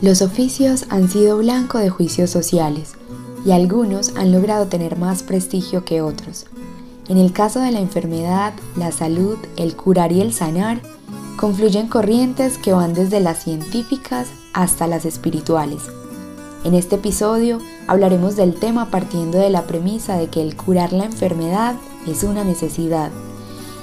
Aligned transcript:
Los 0.00 0.22
oficios 0.22 0.84
han 0.90 1.08
sido 1.08 1.38
blanco 1.38 1.78
de 1.78 1.90
juicios 1.90 2.30
sociales 2.30 2.92
y 3.44 3.50
algunos 3.50 4.14
han 4.14 4.30
logrado 4.30 4.68
tener 4.68 4.96
más 4.96 5.24
prestigio 5.24 5.84
que 5.84 6.02
otros. 6.02 6.46
En 7.08 7.18
el 7.18 7.32
caso 7.32 7.58
de 7.58 7.72
la 7.72 7.80
enfermedad, 7.80 8.52
la 8.76 8.92
salud, 8.92 9.36
el 9.56 9.74
curar 9.74 10.12
y 10.12 10.20
el 10.20 10.32
sanar, 10.32 10.80
confluyen 11.36 11.88
corrientes 11.88 12.58
que 12.58 12.72
van 12.72 12.94
desde 12.94 13.18
las 13.18 13.42
científicas 13.42 14.28
hasta 14.52 14.86
las 14.86 15.04
espirituales. 15.04 15.82
En 16.62 16.74
este 16.74 16.94
episodio 16.94 17.58
hablaremos 17.88 18.36
del 18.36 18.54
tema 18.54 18.92
partiendo 18.92 19.38
de 19.38 19.50
la 19.50 19.66
premisa 19.66 20.16
de 20.16 20.28
que 20.28 20.42
el 20.42 20.54
curar 20.54 20.92
la 20.92 21.06
enfermedad 21.06 21.74
es 22.06 22.22
una 22.22 22.44
necesidad 22.44 23.10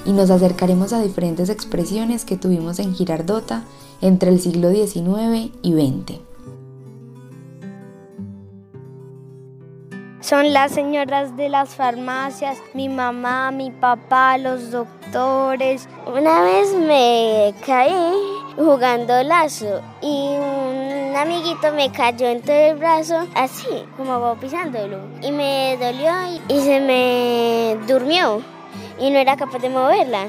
y 0.06 0.12
nos 0.12 0.30
acercaremos 0.30 0.94
a 0.94 1.02
diferentes 1.02 1.50
expresiones 1.50 2.24
que 2.24 2.38
tuvimos 2.38 2.78
en 2.78 2.94
Girardota 2.94 3.64
entre 4.00 4.30
el 4.30 4.40
siglo 4.40 4.70
XIX 4.70 5.50
y 5.62 5.72
XX. 5.72 6.26
Son 10.20 10.52
las 10.52 10.72
señoras 10.72 11.36
de 11.36 11.48
las 11.48 11.76
farmacias, 11.76 12.58
mi 12.74 12.88
mamá, 12.88 13.52
mi 13.52 13.70
papá, 13.70 14.38
los 14.38 14.72
doctores. 14.72 15.88
Una 16.04 16.42
vez 16.42 16.74
me 16.74 17.54
caí 17.64 17.94
jugando 18.56 19.22
lazo 19.22 19.80
y 20.02 20.34
un 20.36 21.14
amiguito 21.14 21.70
me 21.76 21.92
cayó 21.92 22.26
en 22.26 22.42
todo 22.42 22.56
el 22.56 22.76
brazo 22.76 23.24
así, 23.36 23.68
como 23.96 24.34
pisándolo. 24.34 24.98
Y 25.22 25.30
me 25.30 25.76
dolió 25.80 26.10
y 26.48 26.60
se 26.60 26.80
me 26.80 27.76
durmió 27.86 28.42
y 28.98 29.10
no 29.10 29.18
era 29.18 29.36
capaz 29.36 29.60
de 29.60 29.68
moverla. 29.68 30.28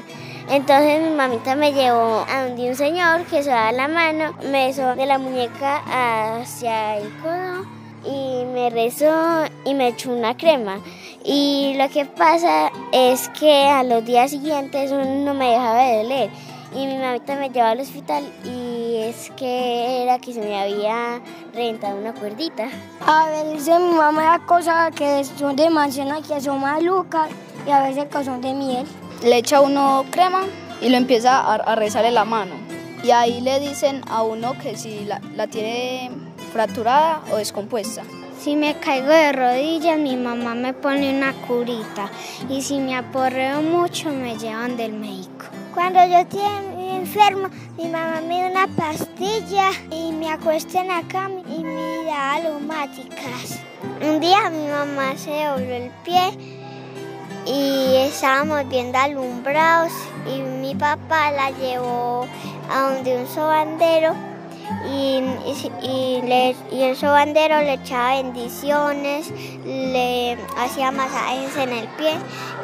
Entonces 0.50 1.02
mi 1.02 1.14
mamita 1.14 1.54
me 1.56 1.74
llevó 1.74 2.24
a 2.26 2.46
donde 2.46 2.70
un 2.70 2.74
señor 2.74 3.24
que 3.24 3.42
se 3.42 3.50
da 3.50 3.70
la 3.70 3.86
mano, 3.86 4.32
me 4.50 4.68
besó 4.68 4.94
de 4.94 5.04
la 5.04 5.18
muñeca 5.18 5.82
hacia 6.40 6.96
el 6.96 7.10
codo 7.20 7.66
y 8.02 8.46
me 8.46 8.70
rezó 8.70 9.44
y 9.66 9.74
me 9.74 9.88
echó 9.88 10.10
una 10.10 10.38
crema. 10.38 10.80
Y 11.22 11.74
lo 11.76 11.90
que 11.90 12.06
pasa 12.06 12.72
es 12.92 13.28
que 13.38 13.66
a 13.68 13.82
los 13.82 14.06
días 14.06 14.30
siguientes 14.30 14.90
no 14.90 15.34
me 15.34 15.50
dejaba 15.50 15.82
de 15.82 15.96
doler. 16.02 16.30
Y 16.74 16.86
mi 16.86 16.96
mamita 16.96 17.36
me 17.36 17.50
llevó 17.50 17.66
al 17.66 17.80
hospital 17.80 18.24
y 18.42 18.96
es 19.02 19.30
que 19.36 20.02
era 20.02 20.18
que 20.18 20.32
se 20.32 20.40
me 20.40 20.58
había 20.58 21.20
reventado 21.52 21.98
una 21.98 22.14
cuerdita. 22.14 22.68
A 23.06 23.28
veces 23.28 23.78
mi 23.80 23.94
mamá 23.94 24.46
cosas 24.46 24.94
que 24.94 25.24
son 25.24 25.56
de 25.56 25.68
manzana 25.68 26.22
que 26.22 26.40
son 26.40 26.60
malucas 26.60 27.28
y 27.66 27.70
a 27.70 27.82
veces 27.82 28.06
que 28.06 28.24
son 28.24 28.40
de 28.40 28.54
miel 28.54 28.86
le 29.22 29.36
echa 29.38 29.60
uno 29.60 30.04
crema 30.10 30.44
y 30.80 30.88
lo 30.88 30.96
empieza 30.96 31.40
a, 31.40 31.74
rezarle 31.74 32.10
la 32.10 32.24
mano. 32.24 32.54
Y 33.02 33.10
ahí 33.10 33.40
le 33.40 33.60
dicen 33.60 34.02
a 34.08 34.22
uno 34.22 34.56
que 34.58 34.76
si 34.76 35.04
la, 35.04 35.20
la 35.34 35.46
tiene 35.46 36.10
fracturada 36.52 37.22
o 37.32 37.36
descompuesta. 37.36 38.02
Si 38.40 38.54
me 38.54 38.78
caigo 38.78 39.08
de 39.08 39.32
rodillas, 39.32 39.98
mi 39.98 40.16
mamá 40.16 40.54
me 40.54 40.72
pone 40.72 41.16
una 41.16 41.32
curita 41.32 42.10
y 42.48 42.62
si 42.62 42.78
me 42.78 42.96
aporreo 42.96 43.62
mucho, 43.62 44.10
me 44.10 44.36
llevan 44.36 44.76
del 44.76 44.92
médico. 44.92 45.46
Cuando 45.74 46.04
yo 46.06 46.18
estoy 46.18 46.40
enfermo, 46.94 47.48
mi 47.76 47.88
mamá 47.88 48.20
me 48.20 48.42
da 48.42 48.48
una 48.48 48.68
pastilla 48.68 49.70
y 49.90 50.12
me 50.12 50.30
acuesta 50.30 50.80
en 50.80 50.88
la 50.88 51.02
cama 51.02 51.40
y 51.48 51.62
me 51.62 52.04
da 52.04 52.34
aromáticas. 52.34 53.60
Un 54.00 54.20
día 54.20 54.50
mi 54.50 54.68
mamá 54.68 55.16
se 55.16 55.44
dobló 55.44 55.74
el 55.74 55.90
pie 56.04 56.57
y 57.48 57.96
estábamos 57.96 58.68
viendo 58.68 58.98
alumbrados 58.98 59.92
y 60.26 60.40
mi 60.40 60.74
papá 60.74 61.30
la 61.30 61.50
llevó 61.50 62.26
a 62.70 62.92
donde 62.92 63.16
un 63.16 63.26
sobandero 63.26 64.14
y, 64.86 65.22
y, 65.82 66.82
el 66.82 66.96
sobandero 66.96 67.60
le 67.60 67.74
echaba 67.74 68.16
bendiciones, 68.16 69.32
le 69.64 70.36
hacía 70.58 70.90
masajes 70.90 71.56
en 71.56 71.70
el 71.70 71.88
pie 71.88 72.12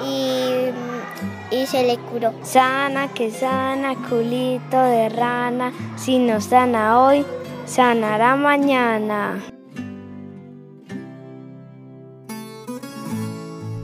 y, 0.04 1.56
y 1.56 1.66
se 1.66 1.84
le 1.84 1.96
curó. 1.96 2.34
Sana 2.42 3.08
que 3.08 3.30
sana, 3.30 3.94
culito 4.08 4.82
de 4.82 5.08
rana, 5.08 5.72
si 5.96 6.18
no 6.18 6.40
sana 6.40 7.00
hoy, 7.00 7.24
sanará 7.64 8.36
mañana. 8.36 9.53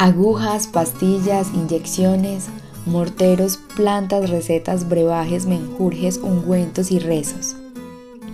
Agujas, 0.03 0.67
pastillas, 0.67 1.49
inyecciones, 1.53 2.49
morteros, 2.87 3.59
plantas, 3.77 4.31
recetas, 4.31 4.89
brebajes, 4.89 5.45
menjurjes, 5.45 6.17
ungüentos 6.17 6.91
y 6.91 6.99
rezos. 6.99 7.55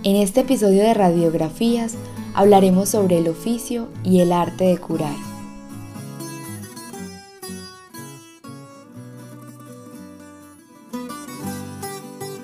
En 0.03 0.15
este 0.15 0.39
episodio 0.39 0.81
de 0.81 0.93
Radiografías 0.93 1.95
hablaremos 2.33 2.87
sobre 2.87 3.17
el 3.17 3.27
oficio 3.27 3.89
y 4.05 4.21
el 4.21 4.31
arte 4.31 4.63
de 4.63 4.77
curar. 4.77 5.17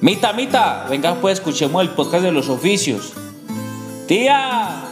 Mita, 0.01 0.33
Mita, 0.33 0.85
venga 0.89 1.15
pues 1.21 1.39
escuchemos 1.39 1.81
el 1.81 1.91
podcast 1.91 2.25
de 2.25 2.33
los 2.33 2.49
oficios. 2.49 3.13
Tía, 4.05 4.83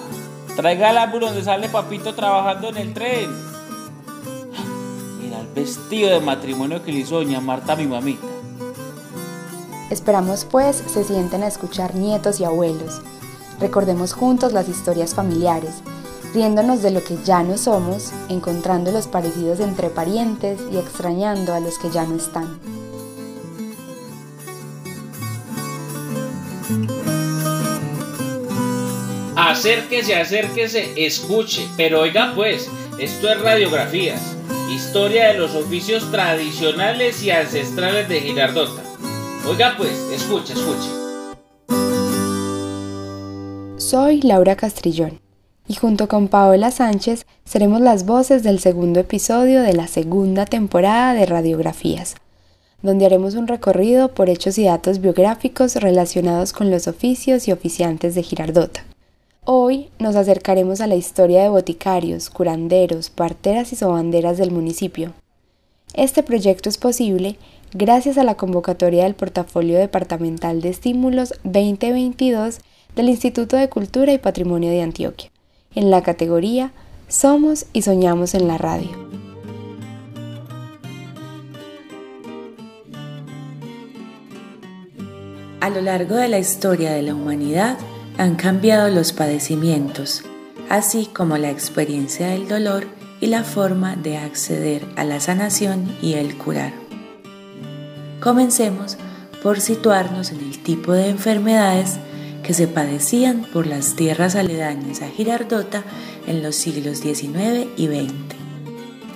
traiga 0.55 0.91
el 0.91 0.99
ámbula 0.99 1.27
donde 1.27 1.43
sale 1.43 1.67
papito 1.67 2.15
trabajando 2.15 2.69
en 2.69 2.77
el 2.77 2.93
tren 2.93 3.50
vestido 5.91 6.17
de 6.17 6.25
matrimonio 6.25 6.81
que 6.81 6.93
le 6.93 6.99
hizo 6.99 7.15
doña 7.15 7.41
Marta 7.41 7.73
a 7.73 7.75
mi 7.75 7.85
mamita. 7.85 8.25
Esperamos 9.89 10.45
pues 10.45 10.81
se 10.87 11.03
sienten 11.03 11.43
a 11.43 11.47
escuchar 11.47 11.95
nietos 11.95 12.39
y 12.39 12.45
abuelos. 12.45 13.01
Recordemos 13.59 14.13
juntos 14.13 14.53
las 14.53 14.69
historias 14.69 15.13
familiares, 15.13 15.83
riéndonos 16.33 16.81
de 16.81 16.91
lo 16.91 17.03
que 17.03 17.17
ya 17.25 17.43
no 17.43 17.57
somos, 17.57 18.13
encontrando 18.29 18.93
los 18.93 19.07
parecidos 19.07 19.59
entre 19.59 19.89
parientes 19.89 20.61
y 20.71 20.77
extrañando 20.77 21.53
a 21.53 21.59
los 21.59 21.77
que 21.77 21.89
ya 21.89 22.05
no 22.05 22.15
están. 22.15 22.57
Acérquese, 29.35 30.15
acérquese, 30.15 30.93
escuche, 30.95 31.67
pero 31.75 31.99
oiga 31.99 32.31
pues, 32.33 32.69
esto 32.97 33.27
es 33.27 33.41
radiografías 33.41 34.37
Historia 34.71 35.27
de 35.27 35.33
los 35.33 35.53
oficios 35.53 36.09
tradicionales 36.11 37.21
y 37.23 37.29
ancestrales 37.29 38.07
de 38.07 38.21
Girardota. 38.21 38.81
Oiga 39.45 39.73
pues, 39.77 39.91
escucha, 40.13 40.53
escuche. 40.53 40.87
Soy 43.75 44.21
Laura 44.21 44.55
Castrillón 44.55 45.19
y 45.67 45.73
junto 45.75 46.07
con 46.07 46.29
Paola 46.29 46.71
Sánchez 46.71 47.25
seremos 47.43 47.81
las 47.81 48.05
voces 48.05 48.43
del 48.43 48.59
segundo 48.59 49.01
episodio 49.01 49.61
de 49.61 49.73
la 49.73 49.87
segunda 49.87 50.45
temporada 50.45 51.15
de 51.15 51.25
Radiografías, 51.25 52.15
donde 52.81 53.05
haremos 53.05 53.35
un 53.35 53.49
recorrido 53.49 54.13
por 54.13 54.29
hechos 54.29 54.57
y 54.57 54.63
datos 54.63 55.01
biográficos 55.01 55.75
relacionados 55.75 56.53
con 56.53 56.71
los 56.71 56.87
oficios 56.87 57.45
y 57.49 57.51
oficiantes 57.51 58.15
de 58.15 58.23
Girardota. 58.23 58.85
Hoy 59.43 59.89
nos 59.97 60.15
acercaremos 60.15 60.81
a 60.81 60.87
la 60.87 60.93
historia 60.93 61.41
de 61.41 61.49
boticarios, 61.49 62.29
curanderos, 62.29 63.09
parteras 63.09 63.73
y 63.73 63.75
sobanderas 63.75 64.37
del 64.37 64.51
municipio. 64.51 65.13
Este 65.95 66.21
proyecto 66.21 66.69
es 66.69 66.77
posible 66.77 67.37
gracias 67.73 68.19
a 68.19 68.23
la 68.23 68.35
convocatoria 68.35 69.03
del 69.03 69.15
Portafolio 69.15 69.79
Departamental 69.79 70.61
de 70.61 70.69
Estímulos 70.69 71.33
2022 71.43 72.59
del 72.95 73.09
Instituto 73.09 73.57
de 73.57 73.67
Cultura 73.67 74.13
y 74.13 74.19
Patrimonio 74.19 74.69
de 74.69 74.83
Antioquia, 74.83 75.31
en 75.73 75.89
la 75.89 76.03
categoría 76.03 76.71
Somos 77.07 77.65
y 77.73 77.81
Soñamos 77.81 78.35
en 78.35 78.47
la 78.47 78.59
Radio. 78.59 78.91
A 85.61 85.71
lo 85.71 85.81
largo 85.81 86.13
de 86.13 86.27
la 86.27 86.37
historia 86.37 86.91
de 86.91 87.01
la 87.01 87.15
humanidad, 87.15 87.79
han 88.21 88.35
cambiado 88.35 88.87
los 88.89 89.13
padecimientos, 89.13 90.21
así 90.69 91.07
como 91.07 91.39
la 91.39 91.49
experiencia 91.49 92.27
del 92.27 92.47
dolor 92.47 92.85
y 93.19 93.25
la 93.25 93.43
forma 93.43 93.95
de 93.95 94.17
acceder 94.17 94.85
a 94.95 95.03
la 95.03 95.19
sanación 95.19 95.97
y 96.03 96.13
el 96.13 96.37
curar. 96.37 96.71
Comencemos 98.19 98.97
por 99.41 99.59
situarnos 99.59 100.29
en 100.29 100.41
el 100.41 100.59
tipo 100.59 100.93
de 100.93 101.09
enfermedades 101.09 101.97
que 102.43 102.53
se 102.53 102.67
padecían 102.67 103.41
por 103.51 103.65
las 103.65 103.95
tierras 103.95 104.35
aledañas 104.35 105.01
a 105.01 105.07
Girardota 105.07 105.83
en 106.27 106.43
los 106.43 106.55
siglos 106.55 106.99
XIX 106.99 107.69
y 107.75 107.87
XX. 107.87 108.13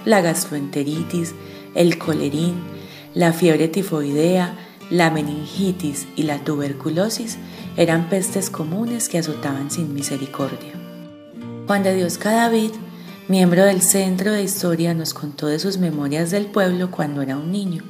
La 0.04 0.22
gastroenteritis, 0.22 1.36
el 1.76 2.00
colerín, 2.00 2.56
la 3.14 3.34
fiebre 3.34 3.68
tifoidea, 3.68 4.56
la 4.90 5.12
meningitis 5.12 6.08
y 6.16 6.24
la 6.24 6.40
tuberculosis 6.44 7.38
eran 7.78 8.10
pestes 8.10 8.50
comunes 8.50 9.10
que 9.10 9.18
azotaban 9.18 9.70
sin 9.70 9.94
misericordia. 9.94 10.74
Juan 11.68 11.84
de 11.84 11.96
Dios 11.96 12.18
Cadavid, 12.18 12.72
miembro 13.28 13.66
del 13.66 13.82
Centro 13.82 14.32
de 14.32 14.44
Historia, 14.44 14.94
nos 14.94 15.14
contó 15.14 15.48
de 15.48 15.60
sus 15.60 15.78
memorias 15.78 16.32
del 16.32 16.46
pueblo 16.46 16.90
cuando 16.90 17.22
era 17.22 17.38
un 17.38 17.52
niño. 17.52 17.84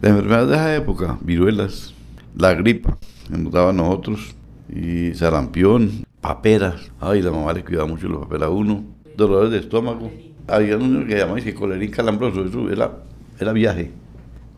La 0.00 0.10
enfermedad 0.10 0.46
de 0.46 0.54
esa 0.54 0.76
época, 0.76 1.18
viruelas, 1.20 1.94
la 2.36 2.54
gripa, 2.54 2.96
nos 3.28 3.52
daba 3.52 3.70
a 3.70 3.72
nosotros, 3.72 4.36
y 4.68 5.14
sarampión, 5.14 6.06
paperas. 6.20 6.92
Ay, 7.00 7.22
la 7.22 7.32
mamá 7.32 7.52
le 7.52 7.64
cuidaba 7.64 7.88
mucho 7.88 8.06
los 8.06 8.20
paperas 8.20 8.48
a 8.48 8.50
uno. 8.50 8.84
Dolores 9.16 9.50
de 9.50 9.58
estómago. 9.58 10.12
Había 10.46 10.76
uno 10.76 11.06
que 11.06 11.16
llamaba 11.16 11.40
que 11.40 11.54
colerín 11.54 11.90
calambroso, 11.90 12.44
eso 12.44 12.70
era, 12.70 13.02
era 13.40 13.52
viaje. 13.52 13.90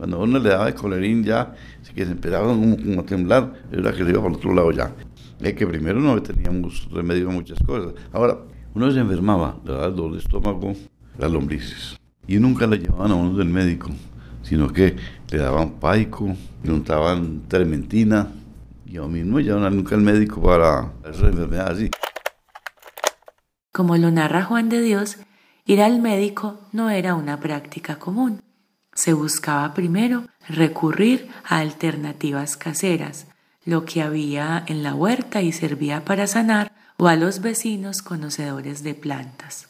Cuando 0.00 0.19
uno 0.19 0.38
le 0.38 0.49
daba 0.49 0.69
el 0.69 0.75
colerín 0.75 1.23
ya, 1.23 1.55
que 1.94 2.06
se 2.06 2.12
empezaba 2.12 2.47
como, 2.47 3.00
a 3.02 3.05
temblar, 3.05 3.52
era 3.70 3.93
que 3.93 4.02
se 4.02 4.08
iba 4.08 4.23
para 4.23 4.31
el 4.31 4.37
otro 4.37 4.55
lado 4.55 4.73
ya. 4.73 4.94
Es 5.41 5.52
que 5.52 5.67
primero 5.67 6.00
no 6.00 6.23
teníamos 6.23 6.88
remedio 6.91 7.29
a 7.29 7.32
muchas 7.32 7.58
cosas. 7.67 7.93
Ahora, 8.11 8.38
uno 8.73 8.91
se 8.91 8.99
enfermaba, 8.99 9.58
el 9.62 9.94
dolor 9.94 10.12
de 10.12 10.20
estómago, 10.20 10.73
las 11.19 11.31
lombrices. 11.31 12.00
Y 12.26 12.38
nunca 12.38 12.67
le 12.67 12.79
llevaban 12.79 13.11
a 13.11 13.14
uno 13.14 13.37
del 13.37 13.50
médico, 13.50 13.91
sino 14.41 14.73
que 14.73 14.97
le 15.31 15.37
daban 15.37 15.73
paico, 15.73 16.35
le 16.62 16.73
untaban 16.73 17.43
trementina. 17.46 18.32
Yo 18.87 19.06
mismo 19.06 19.38
llevaban 19.38 19.76
nunca 19.76 19.96
al 19.96 20.00
médico 20.00 20.41
para 20.41 20.93
esa 21.11 21.26
enfermedad 21.26 21.73
así. 21.73 21.91
Como 23.70 23.99
lo 23.99 24.11
narra 24.11 24.44
Juan 24.44 24.70
de 24.70 24.81
Dios, 24.81 25.19
ir 25.67 25.82
al 25.82 26.00
médico 26.00 26.58
no 26.73 26.88
era 26.88 27.14
una 27.14 27.38
práctica 27.38 27.96
común 27.96 28.41
se 29.00 29.14
buscaba 29.14 29.73
primero 29.73 30.26
recurrir 30.47 31.31
a 31.49 31.56
alternativas 31.56 32.58
caseras, 32.58 33.29
lo 33.64 33.87
que 33.87 34.02
había 34.02 34.62
en 34.67 34.82
la 34.82 34.94
huerta 34.94 35.41
y 35.41 35.52
servía 35.52 36.05
para 36.05 36.26
sanar 36.26 36.70
o 36.99 37.08
a 37.08 37.17
los 37.17 37.41
vecinos 37.41 38.02
conocedores 38.02 38.82
de 38.82 38.93
plantas. 38.93 39.69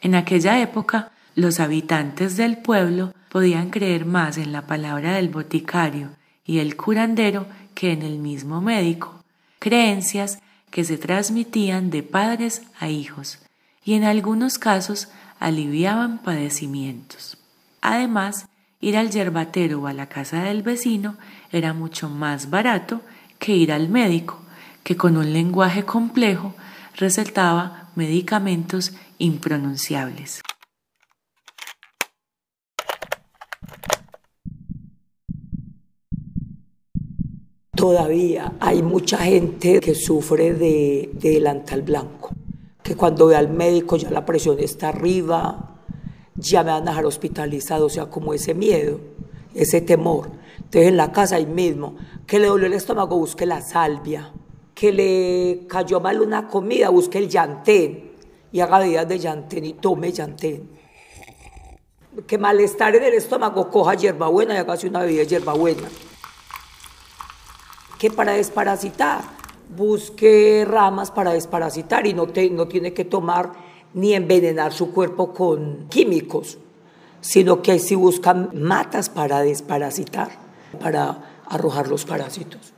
En 0.00 0.14
aquella 0.14 0.58
época, 0.62 1.12
los 1.34 1.60
habitantes 1.60 2.38
del 2.38 2.56
pueblo 2.56 3.12
podían 3.28 3.68
creer 3.68 4.06
más 4.06 4.38
en 4.38 4.52
la 4.52 4.66
palabra 4.66 5.16
del 5.16 5.28
boticario 5.28 6.12
y 6.42 6.60
el 6.60 6.78
curandero 6.78 7.46
que 7.74 7.92
en 7.92 8.00
el 8.00 8.18
mismo 8.18 8.62
médico, 8.62 9.22
creencias 9.58 10.38
que 10.70 10.84
se 10.84 10.96
transmitían 10.96 11.90
de 11.90 12.02
padres 12.02 12.62
a 12.80 12.88
hijos 12.88 13.38
y 13.84 13.92
en 13.92 14.04
algunos 14.04 14.58
casos 14.58 15.08
aliviaban 15.40 16.16
padecimientos. 16.22 17.36
Además, 17.80 18.48
ir 18.80 18.96
al 18.96 19.10
yerbatero 19.10 19.82
o 19.82 19.86
a 19.86 19.92
la 19.92 20.08
casa 20.08 20.42
del 20.42 20.62
vecino 20.62 21.16
era 21.52 21.72
mucho 21.72 22.08
más 22.08 22.50
barato 22.50 23.00
que 23.38 23.54
ir 23.56 23.72
al 23.72 23.88
médico, 23.88 24.40
que 24.82 24.96
con 24.96 25.16
un 25.16 25.32
lenguaje 25.32 25.84
complejo 25.84 26.54
recetaba 26.96 27.90
medicamentos 27.94 28.92
impronunciables. 29.18 30.42
Todavía 37.76 38.54
hay 38.58 38.82
mucha 38.82 39.18
gente 39.18 39.80
que 39.80 39.94
sufre 39.94 40.54
de, 40.54 41.10
delantal 41.12 41.82
blanco, 41.82 42.30
que 42.82 42.96
cuando 42.96 43.26
ve 43.26 43.36
al 43.36 43.50
médico 43.50 43.96
ya 43.96 44.10
la 44.10 44.24
presión 44.24 44.58
está 44.58 44.88
arriba, 44.88 45.75
ya 46.36 46.62
me 46.62 46.70
van 46.70 46.86
a 46.88 46.90
dejar 46.90 47.06
hospitalizado, 47.06 47.86
o 47.86 47.90
sea, 47.90 48.06
como 48.06 48.34
ese 48.34 48.54
miedo, 48.54 49.00
ese 49.54 49.80
temor. 49.80 50.30
Entonces 50.56 50.88
en 50.88 50.96
la 50.96 51.12
casa 51.12 51.36
ahí 51.36 51.46
mismo, 51.46 51.96
que 52.26 52.38
le 52.38 52.46
dolió 52.46 52.66
el 52.66 52.74
estómago, 52.74 53.16
busque 53.18 53.46
la 53.46 53.62
salvia, 53.62 54.32
que 54.74 54.92
le 54.92 55.66
cayó 55.68 56.00
mal 56.00 56.20
una 56.20 56.48
comida, 56.48 56.90
busque 56.90 57.18
el 57.18 57.28
llantén 57.28 58.12
y 58.52 58.60
haga 58.60 58.78
bebidas 58.78 59.08
de 59.08 59.18
llantén 59.18 59.64
y 59.64 59.72
tome 59.74 60.12
llantén. 60.12 60.68
Que 62.26 62.38
malestar 62.38 62.94
en 62.96 63.04
el 63.04 63.14
estómago, 63.14 63.70
coja 63.70 63.94
hierbabuena 63.94 64.54
y 64.54 64.58
hágase 64.58 64.88
una 64.88 65.00
bebida 65.00 65.20
de 65.20 65.26
hierbabuena. 65.28 65.88
Que 67.98 68.10
para 68.10 68.32
desparasitar, 68.32 69.22
busque 69.74 70.64
ramas 70.66 71.10
para 71.10 71.32
desparasitar 71.32 72.06
y 72.06 72.14
no, 72.14 72.26
te, 72.26 72.48
no 72.50 72.68
tiene 72.68 72.92
que 72.92 73.04
tomar 73.04 73.52
ni 73.96 74.12
envenenar 74.12 74.74
su 74.74 74.92
cuerpo 74.92 75.32
con 75.32 75.88
químicos, 75.88 76.58
sino 77.22 77.62
que 77.62 77.78
si 77.78 77.94
buscan 77.94 78.50
matas 78.52 79.08
para 79.08 79.40
desparasitar, 79.40 80.28
para 80.78 81.42
arrojar 81.48 81.88
los 81.88 82.04
parásitos. 82.04 82.74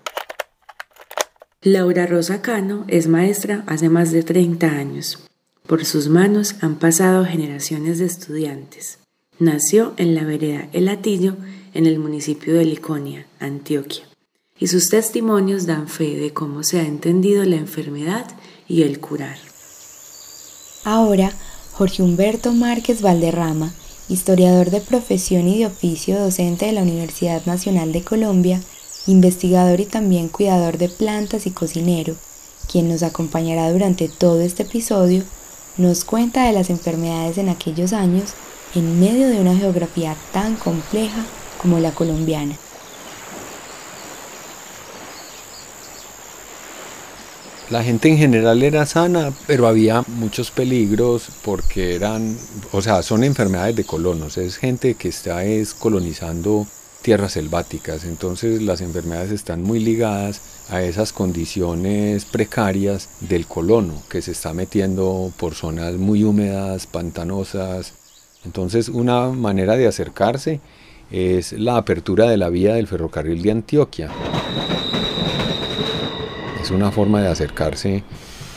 Laura 1.60 2.06
Rosa 2.06 2.40
Cano 2.40 2.84
es 2.86 3.08
maestra 3.08 3.64
hace 3.66 3.88
más 3.88 4.12
de 4.12 4.22
30 4.22 4.68
años. 4.68 5.18
Por 5.66 5.84
sus 5.84 6.08
manos 6.08 6.54
han 6.60 6.76
pasado 6.76 7.24
generaciones 7.24 7.98
de 7.98 8.06
estudiantes. 8.06 9.00
Nació 9.40 9.94
en 9.96 10.14
la 10.14 10.22
vereda 10.22 10.68
El 10.72 10.88
Atillo, 10.88 11.34
en 11.74 11.86
el 11.86 11.98
municipio 11.98 12.54
de 12.54 12.64
Liconia, 12.64 13.26
Antioquia. 13.40 14.04
Y 14.56 14.68
sus 14.68 14.88
testimonios 14.88 15.66
dan 15.66 15.88
fe 15.88 16.14
de 16.14 16.32
cómo 16.32 16.62
se 16.62 16.78
ha 16.78 16.86
entendido 16.86 17.44
la 17.44 17.56
enfermedad 17.56 18.26
y 18.68 18.82
el 18.82 19.00
curar. 19.00 19.47
Ahora, 20.84 21.32
Jorge 21.72 22.02
Humberto 22.02 22.52
Márquez 22.52 23.02
Valderrama, 23.02 23.72
historiador 24.08 24.70
de 24.70 24.80
profesión 24.80 25.48
y 25.48 25.58
de 25.58 25.66
oficio 25.66 26.18
docente 26.18 26.66
de 26.66 26.72
la 26.72 26.82
Universidad 26.82 27.44
Nacional 27.46 27.92
de 27.92 28.02
Colombia, 28.02 28.60
investigador 29.06 29.80
y 29.80 29.86
también 29.86 30.28
cuidador 30.28 30.78
de 30.78 30.88
plantas 30.88 31.46
y 31.46 31.50
cocinero, 31.50 32.14
quien 32.70 32.88
nos 32.88 33.02
acompañará 33.02 33.70
durante 33.72 34.08
todo 34.08 34.40
este 34.40 34.62
episodio, 34.62 35.24
nos 35.76 36.04
cuenta 36.04 36.46
de 36.46 36.52
las 36.52 36.70
enfermedades 36.70 37.38
en 37.38 37.48
aquellos 37.48 37.92
años 37.92 38.32
en 38.74 39.00
medio 39.00 39.28
de 39.28 39.40
una 39.40 39.56
geografía 39.56 40.16
tan 40.32 40.56
compleja 40.56 41.24
como 41.60 41.78
la 41.78 41.92
colombiana. 41.92 42.56
La 47.70 47.84
gente 47.84 48.08
en 48.08 48.16
general 48.16 48.62
era 48.62 48.86
sana, 48.86 49.30
pero 49.46 49.66
había 49.66 50.02
muchos 50.06 50.50
peligros 50.50 51.28
porque 51.44 51.94
eran, 51.96 52.34
o 52.72 52.80
sea, 52.80 53.02
son 53.02 53.24
enfermedades 53.24 53.76
de 53.76 53.84
colonos, 53.84 54.38
es 54.38 54.56
gente 54.56 54.94
que 54.94 55.08
está 55.08 55.44
es 55.44 55.74
colonizando 55.74 56.66
tierras 57.02 57.32
selváticas, 57.32 58.04
entonces 58.04 58.62
las 58.62 58.80
enfermedades 58.80 59.32
están 59.32 59.62
muy 59.62 59.80
ligadas 59.80 60.40
a 60.70 60.82
esas 60.82 61.12
condiciones 61.12 62.24
precarias 62.24 63.10
del 63.20 63.46
colono 63.46 64.02
que 64.08 64.22
se 64.22 64.32
está 64.32 64.54
metiendo 64.54 65.30
por 65.36 65.54
zonas 65.54 65.94
muy 65.96 66.24
húmedas, 66.24 66.86
pantanosas. 66.86 67.92
Entonces 68.46 68.88
una 68.88 69.28
manera 69.28 69.76
de 69.76 69.86
acercarse 69.86 70.60
es 71.10 71.52
la 71.52 71.76
apertura 71.76 72.30
de 72.30 72.38
la 72.38 72.48
vía 72.48 72.74
del 72.74 72.86
ferrocarril 72.86 73.42
de 73.42 73.50
Antioquia 73.50 74.10
es 76.68 76.72
una 76.72 76.92
forma 76.92 77.22
de 77.22 77.28
acercarse 77.28 78.02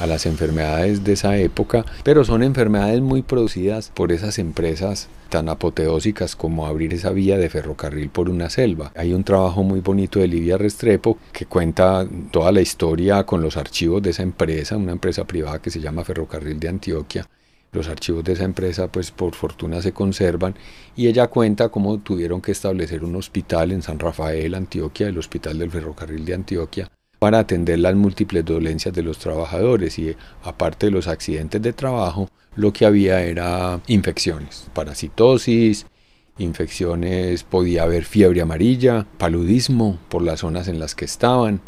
a 0.01 0.06
las 0.06 0.25
enfermedades 0.25 1.06
de 1.06 1.13
esa 1.13 1.38
época, 1.38 1.86
pero 2.03 2.25
son 2.25 2.44
enfermedades 2.44 3.00
muy 3.00 3.22
producidas 3.22 3.89
por 3.96 4.12
esas 4.12 4.38
empresas 4.38 5.08
tan 5.30 5.48
apoteósicas 5.48 6.36
como 6.36 6.68
abrir 6.68 6.94
esa 6.94 7.12
vía 7.12 7.38
de 7.38 7.48
ferrocarril 7.48 8.10
por 8.10 8.30
una 8.30 8.50
selva. 8.50 8.91
Hay 8.98 9.13
un 9.13 9.24
trabajo 9.24 9.63
muy 9.63 9.80
bonito 9.80 10.20
de 10.20 10.27
Livia 10.27 10.58
Restrepo 10.58 11.20
que 11.32 11.46
cuenta 11.46 12.06
toda 12.32 12.51
la 12.51 12.60
historia 12.60 13.24
con 13.25 13.41
los 13.41 13.56
archivos 13.56 14.03
de 14.03 14.10
esa 14.10 14.24
empresa, 14.24 14.75
una 14.75 14.91
empresa 14.91 15.24
privada 15.24 15.62
que 15.62 15.72
se 15.72 15.80
llama 15.80 16.03
Ferrocarril 16.03 16.60
de 16.60 16.68
Antioquia. 16.68 17.30
Los 17.72 17.88
archivos 17.88 18.25
de 18.25 18.34
esa 18.34 18.44
empresa 18.44 18.91
pues 18.91 19.12
por 19.12 19.36
fortuna 19.36 19.82
se 19.82 19.94
conservan 19.94 20.56
y 20.98 21.08
ella 21.08 21.27
cuenta 21.27 21.70
cómo 21.70 21.98
tuvieron 22.00 22.41
que 22.41 22.51
establecer 22.51 23.06
un 23.06 23.15
hospital 23.15 23.72
en 23.72 23.82
San 23.82 24.00
Rafael, 24.00 24.53
Antioquia, 24.53 25.08
el 25.08 25.18
Hospital 25.18 25.60
del 25.60 25.72
Ferrocarril 25.72 26.25
de 26.25 26.34
Antioquia, 26.34 26.91
para 27.22 27.38
atender 27.38 27.78
las 27.78 27.94
múltiples 27.94 28.44
dolencias 28.44 28.96
de 28.96 29.04
los 29.04 29.20
trabajadores 29.20 30.00
y 30.00 30.16
aparte 30.44 30.88
de 30.88 30.92
los 30.92 31.08
accidentes 31.08 31.62
de 31.62 31.72
trabajo, 31.72 32.32
lo 32.56 32.74
que 32.74 32.84
había 32.84 33.22
era 33.22 33.80
infecciones, 33.86 34.66
parasitosis, 34.74 35.86
infecciones, 36.40 37.44
podía 37.44 37.84
haber 37.84 38.06
fiebre 38.06 38.42
amarilla, 38.42 39.06
paludismo 39.20 40.00
por 40.10 40.24
las 40.24 40.40
zonas 40.40 40.68
en 40.68 40.80
las 40.80 40.96
que 40.96 41.06
estaban 41.06 41.62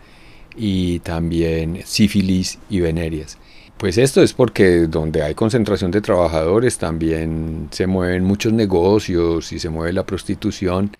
y 0.57 1.01
también 1.01 1.81
sífilis 1.85 2.57
y 2.67 2.79
venerias. 2.79 3.37
Pues 3.77 3.99
esto 3.99 4.23
es 4.23 4.33
porque 4.33 4.87
donde 4.87 5.21
hay 5.21 5.35
concentración 5.35 5.91
de 5.91 6.01
trabajadores 6.01 6.79
también 6.79 7.67
se 7.69 7.85
mueven 7.85 8.23
muchos 8.23 8.53
negocios 8.53 9.51
y 9.51 9.59
se 9.59 9.69
mueve 9.69 9.93
la 9.93 10.03
prostitución 10.03 10.97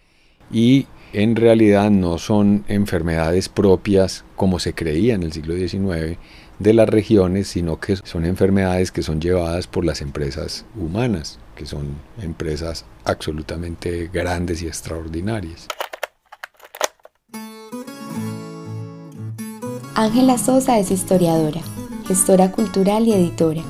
y 0.51 0.85
en 1.13 1.35
realidad 1.35 1.91
no 1.91 2.17
son 2.17 2.65
enfermedades 2.67 3.47
propias 3.47 4.25
como 4.35 4.59
se 4.59 4.73
creía 4.73 5.13
en 5.13 5.23
el 5.23 5.31
siglo 5.31 5.55
XIX 5.55 6.17
de 6.59 6.73
las 6.73 6.89
regiones, 6.89 7.47
sino 7.47 7.79
que 7.79 7.95
son 7.97 8.25
enfermedades 8.25 8.91
que 8.91 9.03
son 9.03 9.21
llevadas 9.21 9.67
por 9.67 9.85
las 9.85 10.01
empresas 10.01 10.65
humanas, 10.75 11.39
que 11.55 11.65
son 11.65 11.95
empresas 12.21 12.85
absolutamente 13.05 14.09
grandes 14.11 14.63
y 14.63 14.67
extraordinarias. 14.67 15.67
Ángela 19.95 20.39
Sosa 20.39 20.79
es 20.79 20.89
historiadora, 20.89 21.61
gestora 22.07 22.51
cultural 22.51 23.07
y 23.07 23.13
editora. 23.13 23.61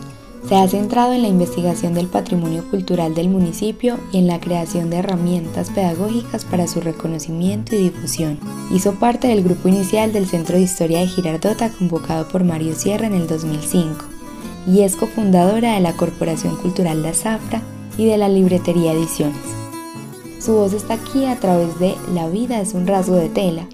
Se 0.48 0.56
ha 0.56 0.68
centrado 0.68 1.14
en 1.14 1.22
la 1.22 1.30
investigación 1.30 1.94
del 1.94 2.08
patrimonio 2.08 2.64
cultural 2.70 3.16
del 3.16 3.30
municipio 3.30 3.98
y 4.12 4.18
en 4.18 4.28
la 4.28 4.40
creación 4.42 4.90
de 4.90 4.98
herramientas 4.98 5.70
pedagógicas 5.70 6.44
para 6.44 6.68
su 6.68 6.82
reconocimiento 6.82 7.76
y 7.76 7.90
difusión. 7.90 8.40
Hizo 8.72 8.94
parte 8.96 9.30
del 9.30 9.44
grupo 9.44 9.70
inicial 9.70 10.12
del 10.12 10.28
Centro 10.28 10.58
de 10.58 10.64
Historia 10.64 11.00
de 11.00 11.08
Girardota 11.08 11.70
convocado 11.70 12.28
por 12.28 12.44
Mario 12.44 12.76
Sierra 12.76 13.08
en 13.08 13.14
el 13.14 13.28
2005 13.28 14.06
y 14.68 14.82
es 14.82 14.96
cofundadora 14.96 15.76
de 15.76 15.80
la 15.80 15.94
Corporación 15.94 16.56
Cultural 16.58 17.02
La 17.02 17.14
Zafra 17.14 17.62
y 17.98 18.06
de 18.06 18.18
la 18.18 18.30
Libretería 18.30 18.94
Ediciones. 18.94 19.38
Su 20.40 20.54
voz 20.54 20.74
está 20.74 20.96
aquí 20.96 21.26
a 21.26 21.40
través 21.40 21.80
de 21.80 21.96
La 22.14 22.28
vida 22.28 22.60
es 22.60 22.74
un 22.74 22.86
rasgo 22.86 23.16
de 23.16 23.30
tela, 23.30 23.66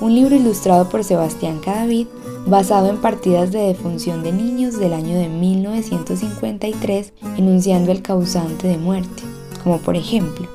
un 0.00 0.14
libro 0.14 0.34
ilustrado 0.34 0.88
por 0.88 1.04
Sebastián 1.04 1.58
Cadavid 1.58 2.06
basado 2.46 2.88
en 2.88 2.96
partidas 2.98 3.52
de 3.52 3.60
defunción 3.60 4.22
de 4.22 4.32
niños 4.32 4.78
del 4.78 4.94
año 4.94 5.18
de 5.18 5.28
1953 5.28 7.12
enunciando 7.36 7.92
el 7.92 8.00
causante 8.00 8.66
de 8.66 8.78
muerte, 8.78 9.22
como 9.62 9.78
por 9.78 9.96
ejemplo 9.96 10.48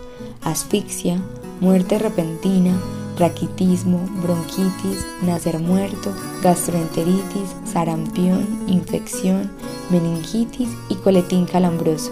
asfixia, 0.43 1.21
muerte 1.59 1.97
repentina, 1.97 2.79
raquitismo, 3.17 3.99
bronquitis, 4.21 5.05
nacer 5.23 5.59
muerto, 5.59 6.13
gastroenteritis, 6.43 7.55
sarampión, 7.65 8.45
infección, 8.67 9.51
meningitis 9.89 10.69
y 10.89 10.95
coletín 10.95 11.45
calambroso. 11.45 12.11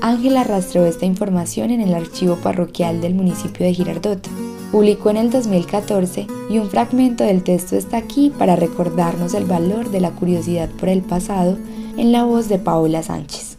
Ángela 0.00 0.42
rastreó 0.42 0.84
esta 0.86 1.06
información 1.06 1.70
en 1.70 1.80
el 1.80 1.94
archivo 1.94 2.36
parroquial 2.36 3.00
del 3.00 3.14
municipio 3.14 3.64
de 3.64 3.74
Girardota. 3.74 4.30
Publicó 4.72 5.10
en 5.10 5.18
el 5.18 5.30
2014 5.30 6.26
y 6.48 6.58
un 6.58 6.70
fragmento 6.70 7.24
del 7.24 7.42
texto 7.42 7.76
está 7.76 7.98
aquí 7.98 8.32
para 8.36 8.56
recordarnos 8.56 9.34
el 9.34 9.44
valor 9.44 9.90
de 9.90 10.00
la 10.00 10.12
curiosidad 10.12 10.70
por 10.70 10.88
el 10.88 11.02
pasado 11.02 11.58
en 11.98 12.10
la 12.10 12.24
voz 12.24 12.48
de 12.48 12.58
Paola 12.58 13.02
Sánchez. 13.02 13.58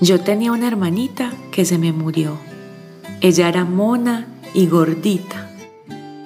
Yo 0.00 0.20
tenía 0.20 0.52
una 0.52 0.68
hermanita 0.68 1.32
que 1.50 1.64
se 1.64 1.78
me 1.78 1.90
murió. 1.90 2.36
Ella 3.20 3.48
era 3.48 3.64
mona 3.64 4.28
y 4.54 4.68
gordita. 4.68 5.50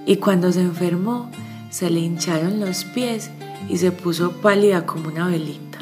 Y 0.04 0.16
cuando 0.16 0.52
se 0.52 0.60
enfermó, 0.60 1.30
se 1.70 1.88
le 1.88 2.00
hincharon 2.00 2.60
los 2.60 2.84
pies 2.84 3.30
y 3.70 3.78
se 3.78 3.90
puso 3.90 4.32
pálida 4.32 4.84
como 4.84 5.08
una 5.08 5.28
velita. 5.28 5.78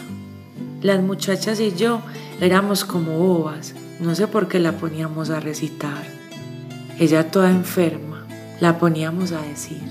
Las 0.81 1.03
muchachas 1.03 1.59
y 1.59 1.75
yo 1.75 2.03
éramos 2.41 2.85
como 2.85 3.19
bobas, 3.19 3.75
no 4.01 4.15
sé 4.15 4.27
por 4.27 4.49
qué 4.49 4.59
la 4.59 4.73
poníamos 4.73 5.31
a 5.31 5.41
recitar. 5.41 6.05
Ella 6.99 7.31
toda 7.31 7.51
enferma, 7.51 8.27
la 8.61 8.79
poníamos 8.79 9.33
a 9.33 9.43
decir, 9.43 9.83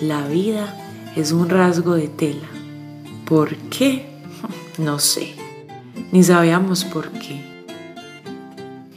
la 0.00 0.26
vida 0.26 0.74
es 1.16 1.32
un 1.32 1.48
rasgo 1.48 1.94
de 1.94 2.08
tela. 2.08 2.48
¿Por 3.24 3.56
qué? 3.56 4.06
No 4.78 4.98
sé, 4.98 5.34
ni 6.12 6.22
sabíamos 6.22 6.84
por 6.84 7.10
qué. 7.10 7.44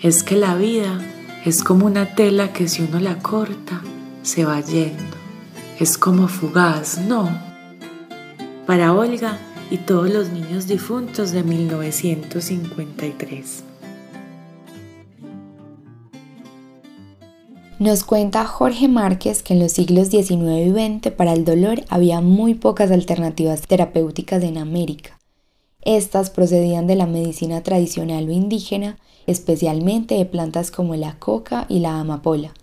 Es 0.02 0.24
que 0.24 0.36
la 0.36 0.56
vida 0.56 1.00
es 1.46 1.64
como 1.64 1.86
una 1.86 2.16
tela 2.16 2.54
que 2.54 2.68
si 2.68 2.84
uno 2.84 3.00
la 3.00 3.20
corta, 3.20 3.82
se 4.24 4.46
va 4.46 4.60
yendo. 4.62 5.18
Es 5.80 5.98
como 5.98 6.28
fugaz, 6.28 7.00
¿no? 7.00 7.30
Para 8.66 8.94
Olga 8.94 9.40
y 9.72 9.78
todos 9.78 10.10
los 10.10 10.30
niños 10.30 10.68
difuntos 10.68 11.32
de 11.32 11.44
1953. 11.44 13.64
Nos 17.80 18.04
cuenta 18.04 18.46
Jorge 18.46 18.88
Márquez 18.90 19.42
que 19.42 19.54
en 19.54 19.60
los 19.60 19.72
siglos 19.72 20.10
XIX 20.10 20.66
y 20.66 20.72
XX 20.72 21.12
para 21.12 21.32
el 21.32 21.46
dolor 21.46 21.86
había 21.88 22.20
muy 22.20 22.56
pocas 22.56 22.92
alternativas 22.92 23.62
terapéuticas 23.62 24.44
en 24.44 24.58
América. 24.58 25.18
Estas 25.82 26.30
procedían 26.30 26.88
de 26.88 26.98
la 26.98 27.06
medicina 27.06 27.64
tradicional 27.64 28.28
o 28.28 28.34
indígena, 28.34 28.98
especialmente 29.28 30.16
de 30.16 30.26
plantas 30.26 30.72
como 30.72 30.94
la 30.96 31.18
coca 31.20 31.68
y 31.70 31.80
la 31.80 32.02
amapola. 32.02 32.54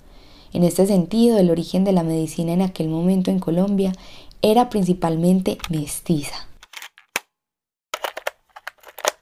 En 0.52 0.64
este 0.64 0.86
sentido, 0.86 1.38
el 1.38 1.50
origen 1.50 1.84
de 1.84 1.92
la 1.92 2.02
medicina 2.02 2.52
en 2.52 2.60
aquel 2.60 2.90
momento 2.90 3.30
en 3.30 3.38
Colombia 3.38 3.94
era 4.42 4.68
principalmente 4.68 5.56
mestiza. 5.70 6.46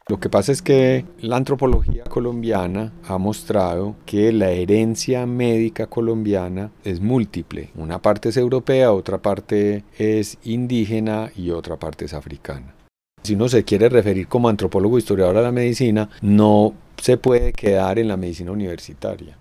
Lo 0.06 0.20
que 0.20 0.28
pasa 0.28 0.52
es 0.52 0.60
que 0.60 1.06
la 1.20 1.36
antropología 1.36 2.04
colombiana 2.04 2.92
ha 3.04 3.16
mostrado 3.16 3.96
que 4.04 4.32
la 4.32 4.50
herencia 4.50 5.24
médica 5.24 5.86
colombiana 5.86 6.72
es 6.84 7.00
múltiple. 7.00 7.70
Una 7.74 8.02
parte 8.02 8.28
es 8.28 8.36
europea, 8.36 8.92
otra 8.92 9.22
parte 9.22 9.82
es 9.96 10.36
indígena 10.44 11.32
y 11.34 11.52
otra 11.52 11.78
parte 11.78 12.04
es 12.04 12.12
africana. 12.12 12.74
Si 13.22 13.34
uno 13.34 13.48
se 13.48 13.64
quiere 13.64 13.88
referir 13.88 14.28
como 14.28 14.50
antropólogo 14.50 14.98
historiador 14.98 15.38
a 15.38 15.42
la 15.42 15.52
medicina, 15.52 16.10
no 16.20 16.74
se 16.98 17.16
puede 17.16 17.54
quedar 17.54 17.98
en 17.98 18.08
la 18.08 18.18
medicina 18.18 18.52
universitaria, 18.52 19.38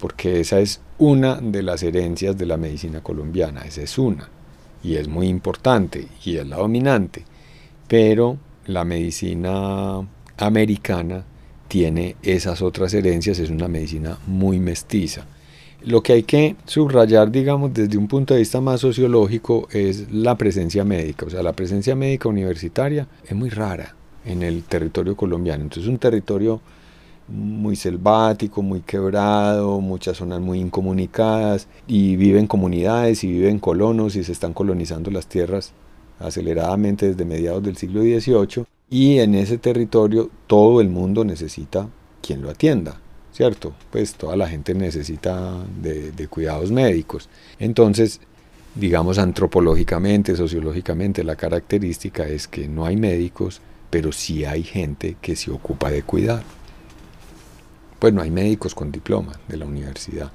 porque 0.00 0.40
esa 0.40 0.60
es 0.60 0.80
una 0.96 1.36
de 1.42 1.62
las 1.62 1.82
herencias 1.82 2.38
de 2.38 2.46
la 2.46 2.56
medicina 2.56 3.02
colombiana, 3.02 3.66
esa 3.66 3.82
es 3.82 3.98
una, 3.98 4.30
y 4.82 4.94
es 4.96 5.08
muy 5.08 5.28
importante, 5.28 6.08
y 6.24 6.38
es 6.38 6.46
la 6.46 6.56
dominante, 6.56 7.26
pero 7.86 8.38
la 8.66 8.84
medicina 8.84 10.06
americana 10.36 11.24
tiene 11.68 12.16
esas 12.22 12.62
otras 12.62 12.94
herencias, 12.94 13.38
es 13.38 13.50
una 13.50 13.68
medicina 13.68 14.18
muy 14.26 14.58
mestiza. 14.58 15.26
Lo 15.82 16.02
que 16.02 16.14
hay 16.14 16.22
que 16.22 16.56
subrayar, 16.64 17.30
digamos, 17.30 17.74
desde 17.74 17.98
un 17.98 18.08
punto 18.08 18.32
de 18.32 18.40
vista 18.40 18.60
más 18.60 18.80
sociológico 18.80 19.68
es 19.70 20.10
la 20.10 20.36
presencia 20.36 20.82
médica. 20.82 21.26
O 21.26 21.30
sea, 21.30 21.42
la 21.42 21.52
presencia 21.52 21.94
médica 21.94 22.28
universitaria 22.28 23.06
es 23.26 23.34
muy 23.34 23.50
rara 23.50 23.94
en 24.24 24.42
el 24.42 24.62
territorio 24.62 25.14
colombiano. 25.14 25.64
Entonces 25.64 25.84
es 25.84 25.90
un 25.90 25.98
territorio 25.98 26.62
muy 27.28 27.76
selvático, 27.76 28.62
muy 28.62 28.80
quebrado, 28.80 29.80
muchas 29.80 30.16
zonas 30.18 30.40
muy 30.40 30.58
incomunicadas 30.60 31.68
y 31.86 32.16
viven 32.16 32.46
comunidades 32.46 33.24
y 33.24 33.32
viven 33.32 33.58
colonos 33.58 34.16
y 34.16 34.24
se 34.24 34.32
están 34.32 34.54
colonizando 34.54 35.10
las 35.10 35.26
tierras 35.26 35.72
aceleradamente 36.26 37.08
desde 37.08 37.24
mediados 37.24 37.62
del 37.62 37.76
siglo 37.76 38.02
XVIII 38.02 38.64
y 38.90 39.18
en 39.18 39.34
ese 39.34 39.58
territorio 39.58 40.30
todo 40.46 40.80
el 40.80 40.88
mundo 40.88 41.24
necesita 41.24 41.88
quien 42.22 42.42
lo 42.42 42.50
atienda, 42.50 43.00
¿cierto? 43.32 43.74
Pues 43.90 44.14
toda 44.14 44.36
la 44.36 44.48
gente 44.48 44.74
necesita 44.74 45.64
de, 45.80 46.12
de 46.12 46.28
cuidados 46.28 46.70
médicos. 46.70 47.28
Entonces, 47.58 48.20
digamos 48.74 49.18
antropológicamente, 49.18 50.36
sociológicamente, 50.36 51.24
la 51.24 51.36
característica 51.36 52.26
es 52.26 52.48
que 52.48 52.68
no 52.68 52.86
hay 52.86 52.96
médicos, 52.96 53.60
pero 53.90 54.12
sí 54.12 54.44
hay 54.44 54.62
gente 54.62 55.16
que 55.20 55.36
se 55.36 55.50
ocupa 55.50 55.90
de 55.90 56.02
cuidar. 56.02 56.42
Pues 57.98 58.12
no 58.12 58.22
hay 58.22 58.30
médicos 58.30 58.74
con 58.74 58.92
diploma 58.92 59.32
de 59.48 59.56
la 59.56 59.66
universidad 59.66 60.30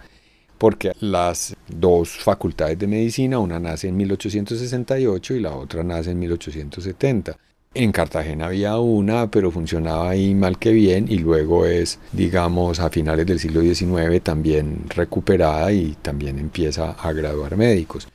porque 0.60 0.92
las 1.00 1.56
dos 1.68 2.10
facultades 2.10 2.78
de 2.78 2.86
medicina, 2.86 3.40
una 3.40 3.60
nace 3.60 3.88
en 3.88 3.98
1868 3.98 5.34
y 5.34 5.40
la 5.40 5.56
otra 5.56 5.84
nace 5.84 6.12
en 6.12 6.20
1870. 6.20 7.38
En 7.74 7.92
Cartagena 7.92 8.48
había 8.48 8.78
una, 8.78 9.32
pero 9.32 9.52
funcionaba 9.52 10.10
ahí 10.10 10.36
mal 10.36 10.60
que 10.60 10.72
bien 10.72 11.06
y 11.08 11.20
luego 11.20 11.66
es, 11.66 12.00
digamos, 12.12 12.80
a 12.80 12.90
finales 12.90 13.26
del 13.26 13.40
siglo 13.40 13.62
XIX 13.62 14.22
también 14.22 14.86
recuperada 14.90 15.72
y 15.72 15.96
también 16.02 16.40
empieza 16.40 16.92
a 16.92 17.14
graduar 17.14 17.56
médicos. 17.56 18.08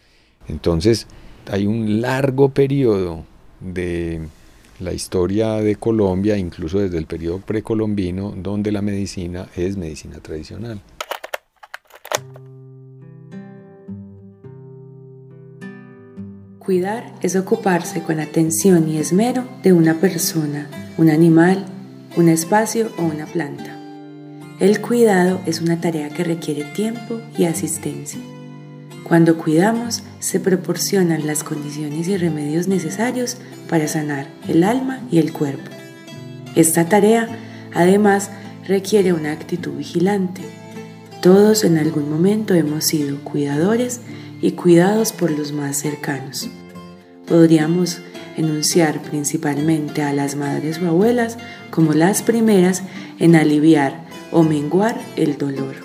Entonces, 0.49 1.07
hay 1.51 1.67
un 1.67 2.01
largo 2.01 2.51
periodo 2.51 3.25
de 3.61 4.21
la 4.81 4.93
historia 4.93 5.55
de 5.55 5.77
Colombia, 5.77 6.37
incluso 6.37 6.81
desde 6.81 6.99
el 6.99 7.07
periodo 7.07 7.39
precolombino, 7.39 8.35
donde 8.37 8.73
la 8.73 8.83
medicina 8.83 9.49
es 9.57 9.77
medicina 9.77 10.19
tradicional. 10.19 10.81
Cuidar 16.65 17.13
es 17.21 17.37
ocuparse 17.37 18.01
con 18.03 18.21
atención 18.21 18.89
y 18.89 18.97
esmero 18.97 19.45
de 19.63 19.75
una 19.75 20.01
persona, 20.01 20.67
un 20.97 21.11
animal, 21.11 21.67
un 22.17 22.31
espacio 22.31 22.91
o 22.97 23.03
una 23.03 23.27
planta. 23.27 23.79
El 24.61 24.81
cuidado 24.81 25.43
es 25.45 25.61
una 25.61 25.83
tarea 25.83 26.09
que 26.09 26.25
requiere 26.25 26.65
tiempo 26.65 27.21
y 27.37 27.45
asistencia. 27.45 28.19
Cuando 29.07 29.37
cuidamos, 29.37 30.05
se 30.21 30.41
proporcionan 30.41 31.27
las 31.27 31.45
condiciones 31.45 32.09
y 32.09 32.17
remedios 32.17 32.67
necesarios 32.67 33.37
para 33.69 33.87
sanar 33.87 34.27
el 34.49 34.65
alma 34.65 35.01
y 35.11 35.19
el 35.19 35.35
cuerpo. 35.35 35.71
Esta 36.55 36.89
tarea, 36.89 37.29
además, 37.75 38.31
requiere 38.67 39.13
una 39.13 39.33
actitud 39.33 39.73
vigilante. 39.73 40.41
Todos 41.21 41.63
en 41.65 41.77
algún 41.77 42.09
momento 42.09 42.55
hemos 42.55 42.85
sido 42.85 43.19
cuidadores 43.23 44.01
y 44.45 44.53
cuidados 44.53 45.13
por 45.13 45.31
los 45.31 45.53
más 45.53 45.79
cercanos. 45.79 46.51
Podríamos 47.27 48.03
enunciar 48.37 49.01
principalmente 49.01 50.03
a 50.03 50.13
las 50.13 50.37
madres 50.37 50.83
o 50.83 50.89
abuelas 50.89 51.39
como 51.71 51.95
las 51.95 52.21
primeras 52.23 52.83
en 53.19 53.37
aliviar 53.37 54.05
o 54.33 54.43
menguar 54.43 55.01
el 55.17 55.39
dolor. 55.39 55.77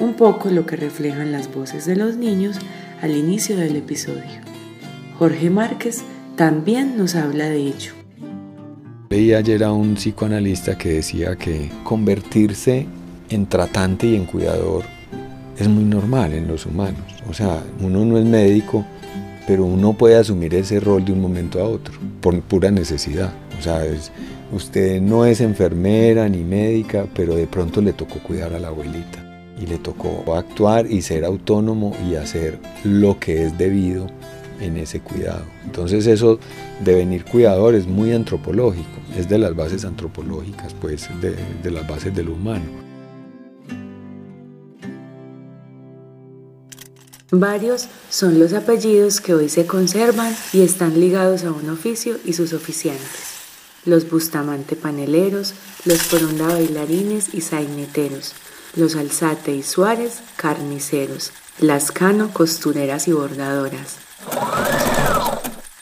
Un 0.00 0.14
poco 0.14 0.48
lo 0.48 0.64
que 0.64 0.76
reflejan 0.76 1.30
las 1.30 1.52
voces 1.52 1.84
de 1.84 1.94
los 1.94 2.16
niños 2.16 2.56
al 3.02 3.14
inicio 3.14 3.58
del 3.58 3.76
episodio. 3.76 4.40
Jorge 5.18 5.50
Márquez 5.50 6.02
también 6.36 6.96
nos 6.96 7.14
habla 7.14 7.50
de 7.50 7.58
ello. 7.58 7.92
Leí 9.10 9.34
ayer 9.34 9.62
a 9.62 9.72
un 9.72 9.96
psicoanalista 9.96 10.78
que 10.78 10.94
decía 10.94 11.36
que 11.36 11.70
convertirse 11.84 12.86
en 13.28 13.44
tratante 13.44 14.06
y 14.06 14.16
en 14.16 14.24
cuidador 14.24 14.99
es 15.60 15.68
muy 15.68 15.84
normal 15.84 16.32
en 16.32 16.48
los 16.48 16.66
humanos. 16.66 17.02
O 17.28 17.34
sea, 17.34 17.62
uno 17.80 18.04
no 18.04 18.18
es 18.18 18.24
médico, 18.24 18.84
pero 19.46 19.64
uno 19.64 19.92
puede 19.92 20.16
asumir 20.16 20.54
ese 20.54 20.80
rol 20.80 21.04
de 21.04 21.12
un 21.12 21.20
momento 21.20 21.60
a 21.60 21.64
otro, 21.64 21.94
por 22.20 22.40
pura 22.42 22.70
necesidad. 22.70 23.32
O 23.58 23.62
sea, 23.62 23.82
usted 24.52 25.00
no 25.00 25.26
es 25.26 25.40
enfermera 25.40 26.28
ni 26.28 26.44
médica, 26.44 27.06
pero 27.14 27.34
de 27.34 27.46
pronto 27.46 27.80
le 27.82 27.92
tocó 27.92 28.20
cuidar 28.20 28.54
a 28.54 28.58
la 28.58 28.68
abuelita 28.68 29.26
y 29.60 29.66
le 29.66 29.78
tocó 29.78 30.34
actuar 30.34 30.90
y 30.90 31.02
ser 31.02 31.24
autónomo 31.24 31.94
y 32.08 32.14
hacer 32.14 32.58
lo 32.84 33.18
que 33.18 33.44
es 33.44 33.58
debido 33.58 34.06
en 34.60 34.76
ese 34.76 35.00
cuidado. 35.00 35.44
Entonces 35.64 36.06
eso 36.06 36.38
de 36.84 36.94
venir 36.94 37.24
cuidador 37.24 37.74
es 37.74 37.86
muy 37.86 38.12
antropológico, 38.12 38.88
es 39.18 39.28
de 39.28 39.38
las 39.38 39.54
bases 39.54 39.84
antropológicas, 39.84 40.74
pues 40.80 41.08
de, 41.20 41.34
de 41.62 41.70
las 41.70 41.86
bases 41.86 42.14
del 42.14 42.30
humano. 42.30 42.89
Varios 47.32 47.86
son 48.08 48.40
los 48.40 48.52
apellidos 48.54 49.20
que 49.20 49.34
hoy 49.34 49.48
se 49.48 49.64
conservan 49.64 50.36
y 50.52 50.62
están 50.62 50.98
ligados 50.98 51.44
a 51.44 51.52
un 51.52 51.70
oficio 51.70 52.18
y 52.24 52.32
sus 52.32 52.52
oficiantes. 52.52 53.38
Los 53.84 54.10
Bustamante 54.10 54.74
paneleros, 54.74 55.54
los 55.84 56.02
Poronda 56.08 56.48
bailarines 56.48 57.32
y 57.32 57.40
saineteros, 57.40 58.32
los 58.74 58.96
Alzate 58.96 59.54
y 59.54 59.62
Suárez 59.62 60.22
carniceros, 60.34 61.30
las 61.60 61.92
Cano 61.92 62.32
costureras 62.32 63.06
y 63.06 63.12
bordadoras, 63.12 63.98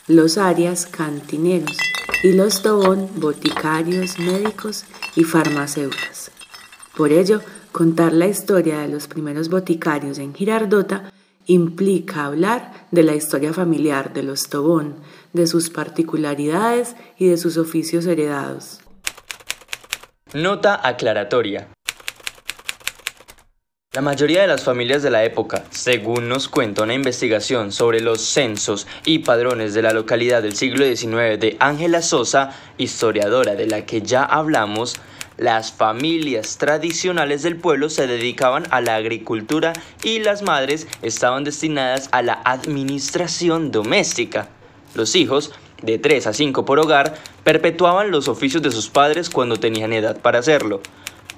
los 0.05 0.37
Arias 0.37 0.85
cantineros 0.85 1.77
y 2.21 2.33
los 2.33 2.61
Tobón 2.61 3.09
boticarios, 3.15 4.19
médicos 4.19 4.83
y 5.15 5.23
farmacéuticos. 5.23 6.29
Por 6.95 7.11
ello, 7.11 7.41
contar 7.71 8.13
la 8.13 8.27
historia 8.27 8.81
de 8.81 8.87
los 8.87 9.07
primeros 9.07 9.49
boticarios 9.49 10.19
en 10.19 10.35
Girardota 10.35 11.11
implica 11.49 12.25
hablar 12.25 12.71
de 12.91 13.01
la 13.01 13.15
historia 13.15 13.53
familiar 13.53 14.13
de 14.13 14.21
los 14.21 14.49
Tobón, 14.49 14.97
de 15.33 15.47
sus 15.47 15.71
particularidades 15.71 16.95
y 17.17 17.27
de 17.27 17.37
sus 17.37 17.57
oficios 17.57 18.05
heredados. 18.05 18.81
Nota 20.33 20.79
aclaratoria. 20.87 21.69
La 23.91 24.01
mayoría 24.01 24.41
de 24.41 24.47
las 24.47 24.63
familias 24.63 25.01
de 25.01 25.09
la 25.09 25.23
época, 25.23 25.63
según 25.71 26.29
nos 26.29 26.47
cuenta 26.47 26.83
una 26.83 26.93
investigación 26.93 27.71
sobre 27.71 27.99
los 27.99 28.21
censos 28.21 28.85
y 29.03 29.19
padrones 29.19 29.73
de 29.73 29.81
la 29.81 29.93
localidad 29.93 30.43
del 30.43 30.55
siglo 30.55 30.85
XIX 30.85 31.39
de 31.39 31.57
Ángela 31.59 32.03
Sosa, 32.03 32.51
historiadora 32.77 33.55
de 33.55 33.65
la 33.65 33.87
que 33.87 34.03
ya 34.03 34.23
hablamos, 34.23 34.99
las 35.39 35.71
familias 35.71 36.57
tradicionales 36.57 37.43
del 37.43 37.55
pueblo 37.55 37.89
se 37.89 38.07
dedicaban 38.07 38.65
a 38.71 38.81
la 38.81 38.95
agricultura 38.95 39.71
y 40.03 40.19
las 40.19 40.41
madres 40.41 40.85
estaban 41.01 41.45
destinadas 41.45 42.09
a 42.11 42.21
la 42.21 42.41
administración 42.43 43.71
doméstica. 43.71 44.49
Los 44.95 45.15
hijos, 45.15 45.53
de 45.81 45.97
3 45.97 46.27
a 46.27 46.33
5 46.33 46.65
por 46.65 46.79
hogar, 46.79 47.15
perpetuaban 47.45 48.11
los 48.11 48.27
oficios 48.27 48.61
de 48.61 48.71
sus 48.71 48.89
padres 48.89 49.29
cuando 49.29 49.55
tenían 49.55 49.93
edad 49.93 50.19
para 50.19 50.39
hacerlo. 50.39 50.81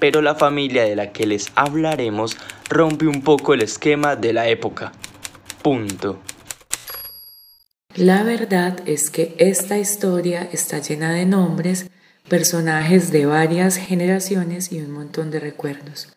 Pero 0.00 0.20
la 0.20 0.34
familia 0.34 0.82
de 0.82 0.96
la 0.96 1.12
que 1.12 1.24
les 1.24 1.52
hablaremos 1.54 2.36
rompe 2.68 3.06
un 3.06 3.22
poco 3.22 3.54
el 3.54 3.62
esquema 3.62 4.16
de 4.16 4.32
la 4.32 4.48
época. 4.48 4.90
Punto. 5.62 6.18
La 7.94 8.24
verdad 8.24 8.80
es 8.84 9.10
que 9.10 9.36
esta 9.38 9.78
historia 9.78 10.48
está 10.50 10.80
llena 10.80 11.12
de 11.12 11.24
nombres 11.24 11.88
personajes 12.28 13.10
de 13.10 13.26
varias 13.26 13.76
generaciones 13.76 14.72
y 14.72 14.80
un 14.80 14.90
montón 14.90 15.30
de 15.30 15.40
recuerdos. 15.40 16.08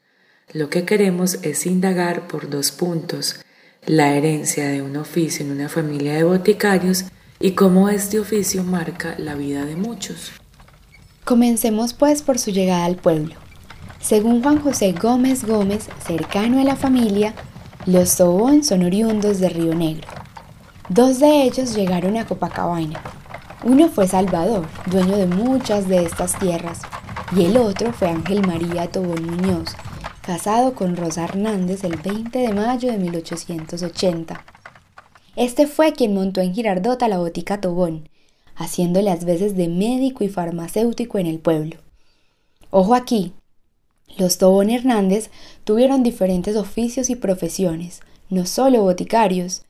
Lo 0.54 0.70
que 0.70 0.86
queremos 0.86 1.40
es 1.42 1.66
indagar 1.66 2.28
por 2.28 2.50
dos 2.50 2.72
puntos, 2.72 3.42
la 3.86 4.14
herencia 4.14 4.68
de 4.70 4.82
un 4.82 4.96
oficio 4.98 5.46
en 5.46 5.52
una 5.52 5.70
familia 5.70 6.14
de 6.14 6.24
boticarios 6.24 7.06
y 7.40 7.52
cómo 7.52 7.90
este 7.90 8.20
oficio 8.20 8.64
marca 8.64 9.16
la 9.18 9.36
vida 9.36 9.66
de 9.66 9.76
muchos. 9.76 10.32
Comencemos 11.24 11.94
pues 11.94 12.22
por 12.22 12.40
su 12.40 12.52
llegada 12.52 12.86
al 12.86 12.96
pueblo. 12.96 13.36
Según 14.00 14.44
Juan 14.44 14.62
José 14.62 14.94
Gómez 14.94 15.44
Gómez, 15.44 15.90
cercano 16.06 16.62
a 16.62 16.64
la 16.64 16.76
familia, 16.76 17.34
los 17.86 18.16
Tobón 18.16 18.64
son 18.64 18.84
oriundos 18.84 19.40
de 19.40 19.50
Río 19.50 19.74
Negro. 19.74 20.08
Dos 20.90 21.20
de 21.20 21.44
ellos 21.44 21.76
llegaron 21.76 22.16
a 22.16 22.28
Copacabana, 22.28 23.02
uno 23.66 23.90
fue 23.90 24.08
Salvador, 24.08 24.68
dueño 24.92 25.18
de 25.18 25.26
muchas 25.26 25.88
de 25.88 26.04
estas 26.04 26.38
tierras, 26.38 26.82
y 27.36 27.46
el 27.46 27.58
otro 27.58 27.92
fue 27.94 28.10
Ángel 28.10 28.46
María 28.46 28.86
Tobón 28.92 29.26
Muñoz, 29.26 29.76
casado 30.22 30.76
con 30.76 30.96
Rosa 30.96 31.24
Hernández 31.24 31.84
el 31.84 31.96
20 31.98 32.38
de 32.38 32.54
mayo 32.54 32.92
de 32.92 33.00
1880. 33.00 34.46
Este 35.36 35.66
fue 35.66 35.94
quien 35.94 36.14
montó 36.14 36.42
en 36.42 36.54
Girardota 36.54 37.08
la 37.08 37.18
botica 37.18 37.60
Tobón, 37.60 38.08
haciendo 38.56 39.02
las 39.02 39.26
veces 39.26 39.58
de 39.58 39.68
médico 39.68 40.24
y 40.24 40.30
farmacéutico 40.30 41.18
en 41.18 41.26
el 41.26 41.40
pueblo. 41.40 41.78
Ojo 42.70 42.94
aquí, 42.94 43.34
los 44.16 44.38
Tobón 44.38 44.70
Hernández 44.70 45.32
tuvieron 45.64 46.04
diferentes 46.04 46.56
oficios 46.56 47.10
y 47.10 47.16
profesiones, 47.16 48.02
no 48.30 48.46
solo 48.46 48.84
boticarios, 48.84 49.65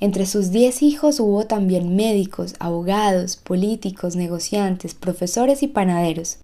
entre 0.00 0.26
sus 0.26 0.50
diez 0.50 0.82
hijos 0.82 1.18
hubo 1.20 1.46
también 1.46 1.96
médicos, 1.96 2.54
abogados, 2.60 3.36
políticos, 3.36 4.14
negociantes, 4.14 4.94
profesores 4.94 5.62
y 5.62 5.68
panaderos. 5.68 6.38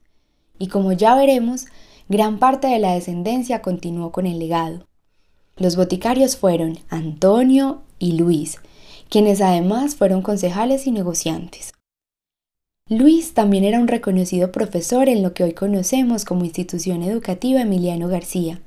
Y 0.58 0.68
como 0.68 0.92
ya 0.92 1.14
veremos, 1.14 1.66
gran 2.08 2.38
parte 2.38 2.66
de 2.66 2.78
la 2.78 2.94
descendencia 2.94 3.62
continuó 3.62 4.10
con 4.12 4.26
el 4.26 4.38
legado. 4.38 4.86
Los 5.56 5.76
boticarios 5.76 6.36
fueron 6.36 6.78
Antonio 6.88 7.82
y 8.00 8.12
Luis, 8.12 8.58
quienes 9.08 9.40
además 9.40 9.94
fueron 9.94 10.22
concejales 10.22 10.86
y 10.86 10.90
negociantes. 10.90 11.72
Luis 12.88 13.32
también 13.32 13.64
era 13.64 13.78
un 13.78 13.88
reconocido 13.88 14.52
profesor 14.52 15.08
en 15.08 15.22
lo 15.22 15.32
que 15.32 15.44
hoy 15.44 15.52
conocemos 15.52 16.24
como 16.24 16.44
institución 16.44 17.02
educativa 17.02 17.62
Emiliano 17.62 18.08
García, 18.08 18.60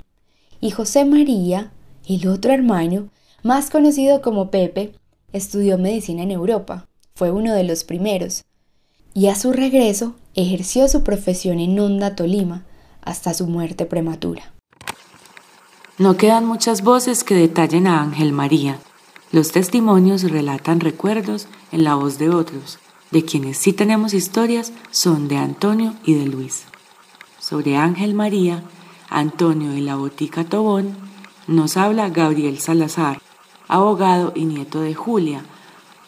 y 0.59 0.71
José 0.71 1.05
María, 1.05 1.71
el 2.07 2.27
otro 2.27 2.51
hermano, 2.51 3.09
más 3.43 3.69
conocido 3.69 4.21
como 4.21 4.51
Pepe, 4.51 4.93
estudió 5.31 5.77
medicina 5.77 6.23
en 6.23 6.31
Europa, 6.31 6.87
fue 7.15 7.31
uno 7.31 7.53
de 7.53 7.63
los 7.63 7.83
primeros, 7.83 8.43
y 9.13 9.27
a 9.27 9.35
su 9.35 9.51
regreso 9.51 10.15
ejerció 10.35 10.87
su 10.87 11.03
profesión 11.03 11.59
en 11.59 11.79
Honda, 11.79 12.15
Tolima, 12.15 12.65
hasta 13.01 13.33
su 13.33 13.47
muerte 13.47 13.85
prematura. 13.85 14.53
No 15.97 16.17
quedan 16.17 16.45
muchas 16.45 16.83
voces 16.83 17.23
que 17.23 17.33
detallen 17.33 17.87
a 17.87 18.03
Ángel 18.03 18.31
María. 18.31 18.77
Los 19.31 19.51
testimonios 19.51 20.29
relatan 20.29 20.79
recuerdos 20.79 21.47
en 21.71 21.83
la 21.83 21.95
voz 21.95 22.19
de 22.19 22.29
otros. 22.29 22.77
De 23.09 23.25
quienes 23.25 23.57
sí 23.57 23.73
tenemos 23.73 24.13
historias 24.13 24.73
son 24.91 25.27
de 25.27 25.37
Antonio 25.37 25.95
y 26.05 26.13
de 26.13 26.27
Luis. 26.27 26.65
Sobre 27.39 27.77
Ángel 27.77 28.13
María, 28.13 28.61
Antonio 29.09 29.75
y 29.75 29.81
la 29.81 29.95
Botica 29.95 30.43
Tobón, 30.43 30.95
nos 31.47 31.77
habla 31.77 32.09
Gabriel 32.09 32.59
Salazar, 32.59 33.19
abogado 33.67 34.31
y 34.33 34.45
nieto 34.45 34.79
de 34.79 34.95
Julia, 34.95 35.43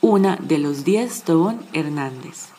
una 0.02 0.38
de 0.38 0.60
los 0.60 0.86
diez 0.86 1.24
Tobón 1.24 1.68
Hernández. 1.74 2.54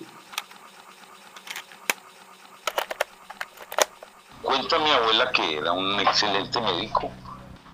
Cuenta 4.43 4.79
mi 4.79 4.91
abuela 4.91 5.31
que 5.33 5.57
era 5.57 5.73
un 5.73 5.99
excelente 6.01 6.61
médico 6.61 7.11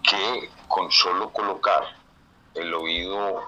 que 0.02 0.50
con 0.68 0.90
solo 0.92 1.30
colocar 1.30 1.82
el 2.54 2.72
oído 2.74 3.42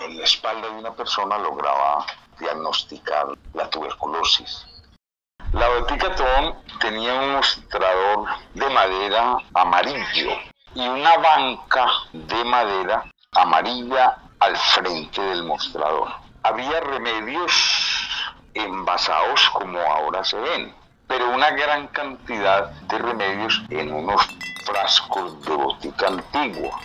en 0.00 0.18
la 0.18 0.24
espalda 0.24 0.68
de 0.68 0.74
una 0.74 0.92
persona 0.92 1.38
lograba 1.38 2.06
diagnosticar 2.40 3.26
la 3.54 3.70
tuberculosis. 3.70 4.66
La 5.52 5.68
botica 5.68 6.14
Tobón 6.14 6.56
tenía 6.80 7.14
un 7.14 7.32
mostrador 7.34 8.28
de 8.54 8.70
madera 8.70 9.36
amarillo 9.54 10.30
y 10.74 10.86
una 10.86 11.16
banca 11.18 11.86
de 12.12 12.44
madera 12.44 13.04
amarilla 13.32 14.18
al 14.38 14.56
frente 14.56 15.20
del 15.20 15.44
mostrador. 15.44 16.12
Había 16.42 16.80
remedios 16.80 18.08
envasados 18.54 19.50
como 19.50 19.78
ahora 19.80 20.24
se 20.24 20.36
ven, 20.36 20.74
pero 21.06 21.30
una 21.30 21.50
gran 21.50 21.88
cantidad 21.88 22.70
de 22.70 22.98
remedios 22.98 23.62
en 23.70 23.92
unos 23.92 24.22
frascos 24.64 25.42
de 25.44 25.54
botica 25.54 26.08
antigua, 26.08 26.80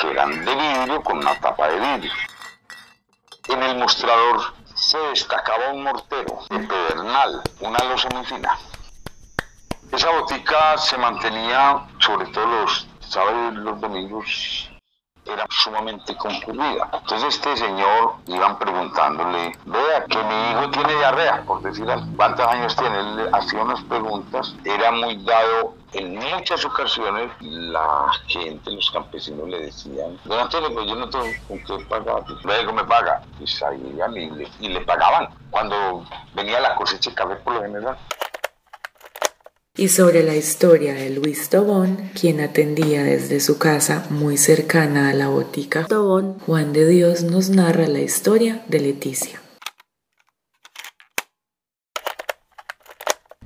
que 0.00 0.10
eran 0.10 0.44
de 0.44 0.54
vidrio 0.54 1.02
con 1.02 1.18
una 1.18 1.38
tapa 1.40 1.68
de 1.68 1.78
vidrio. 1.78 2.12
En 3.48 3.62
el 3.62 3.78
mostrador 3.78 4.52
se 4.74 4.98
destacaba 4.98 5.70
un 5.70 5.82
mortero 5.84 6.40
de 6.50 6.58
pedernal, 6.58 7.42
una 7.60 7.78
losa 7.84 8.08
muy 8.10 8.24
fina. 8.24 8.58
Esa 9.90 10.10
botica 10.10 10.76
se 10.76 10.98
mantenía, 10.98 11.86
sobre 11.98 12.26
todo 12.26 12.46
los 12.46 12.86
sábados 13.08 13.54
los 13.54 13.80
domingos 13.80 14.70
era 15.28 15.46
sumamente 15.50 16.16
concurrida. 16.16 16.88
Entonces 16.92 17.36
este 17.36 17.56
señor 17.56 18.14
iban 18.26 18.58
preguntándole, 18.58 19.52
vea 19.66 20.04
que 20.04 20.18
mi 20.22 20.50
hijo 20.50 20.70
tiene 20.70 20.94
diarrea, 20.94 21.42
por 21.44 21.62
decir 21.62 21.90
algo, 21.90 22.06
¿cuántos 22.16 22.46
años 22.46 22.74
tiene? 22.76 22.98
Él 22.98 23.28
hacía 23.32 23.62
unas 23.62 23.82
preguntas, 23.84 24.54
era 24.64 24.90
muy 24.90 25.22
dado 25.24 25.74
en 25.92 26.16
muchas 26.16 26.64
ocasiones 26.64 27.30
la 27.40 28.10
gente, 28.26 28.70
los 28.70 28.90
campesinos 28.90 29.48
le 29.48 29.60
decían, 29.60 30.18
don 30.24 30.48
pues 30.48 30.86
yo 30.86 30.96
no 30.96 31.08
tengo 31.08 31.26
con 31.46 31.58
qué 31.58 31.84
pagar, 31.86 32.24
luego 32.44 32.72
me 32.72 32.84
paga. 32.84 33.22
Y 33.40 33.46
salían 33.46 34.16
y 34.16 34.68
le 34.68 34.80
pagaban 34.82 35.28
cuando 35.50 36.04
venía 36.34 36.60
la 36.60 36.74
cosecha 36.74 37.10
de 37.10 37.16
café 37.16 37.36
por 37.36 37.54
lo 37.54 37.62
general. 37.62 37.96
Y 39.78 39.86
sobre 39.86 40.24
la 40.24 40.34
historia 40.34 40.92
de 40.92 41.08
Luis 41.08 41.50
Tobón, 41.50 41.98
quien 42.20 42.40
atendía 42.40 43.04
desde 43.04 43.38
su 43.38 43.58
casa 43.58 44.04
muy 44.10 44.36
cercana 44.36 45.08
a 45.08 45.14
la 45.14 45.28
botica 45.28 45.86
Tobón, 45.86 46.36
Juan 46.40 46.72
de 46.72 46.84
Dios 46.88 47.22
nos 47.22 47.48
narra 47.48 47.86
la 47.86 48.00
historia 48.00 48.64
de 48.66 48.80
Leticia. 48.80 49.40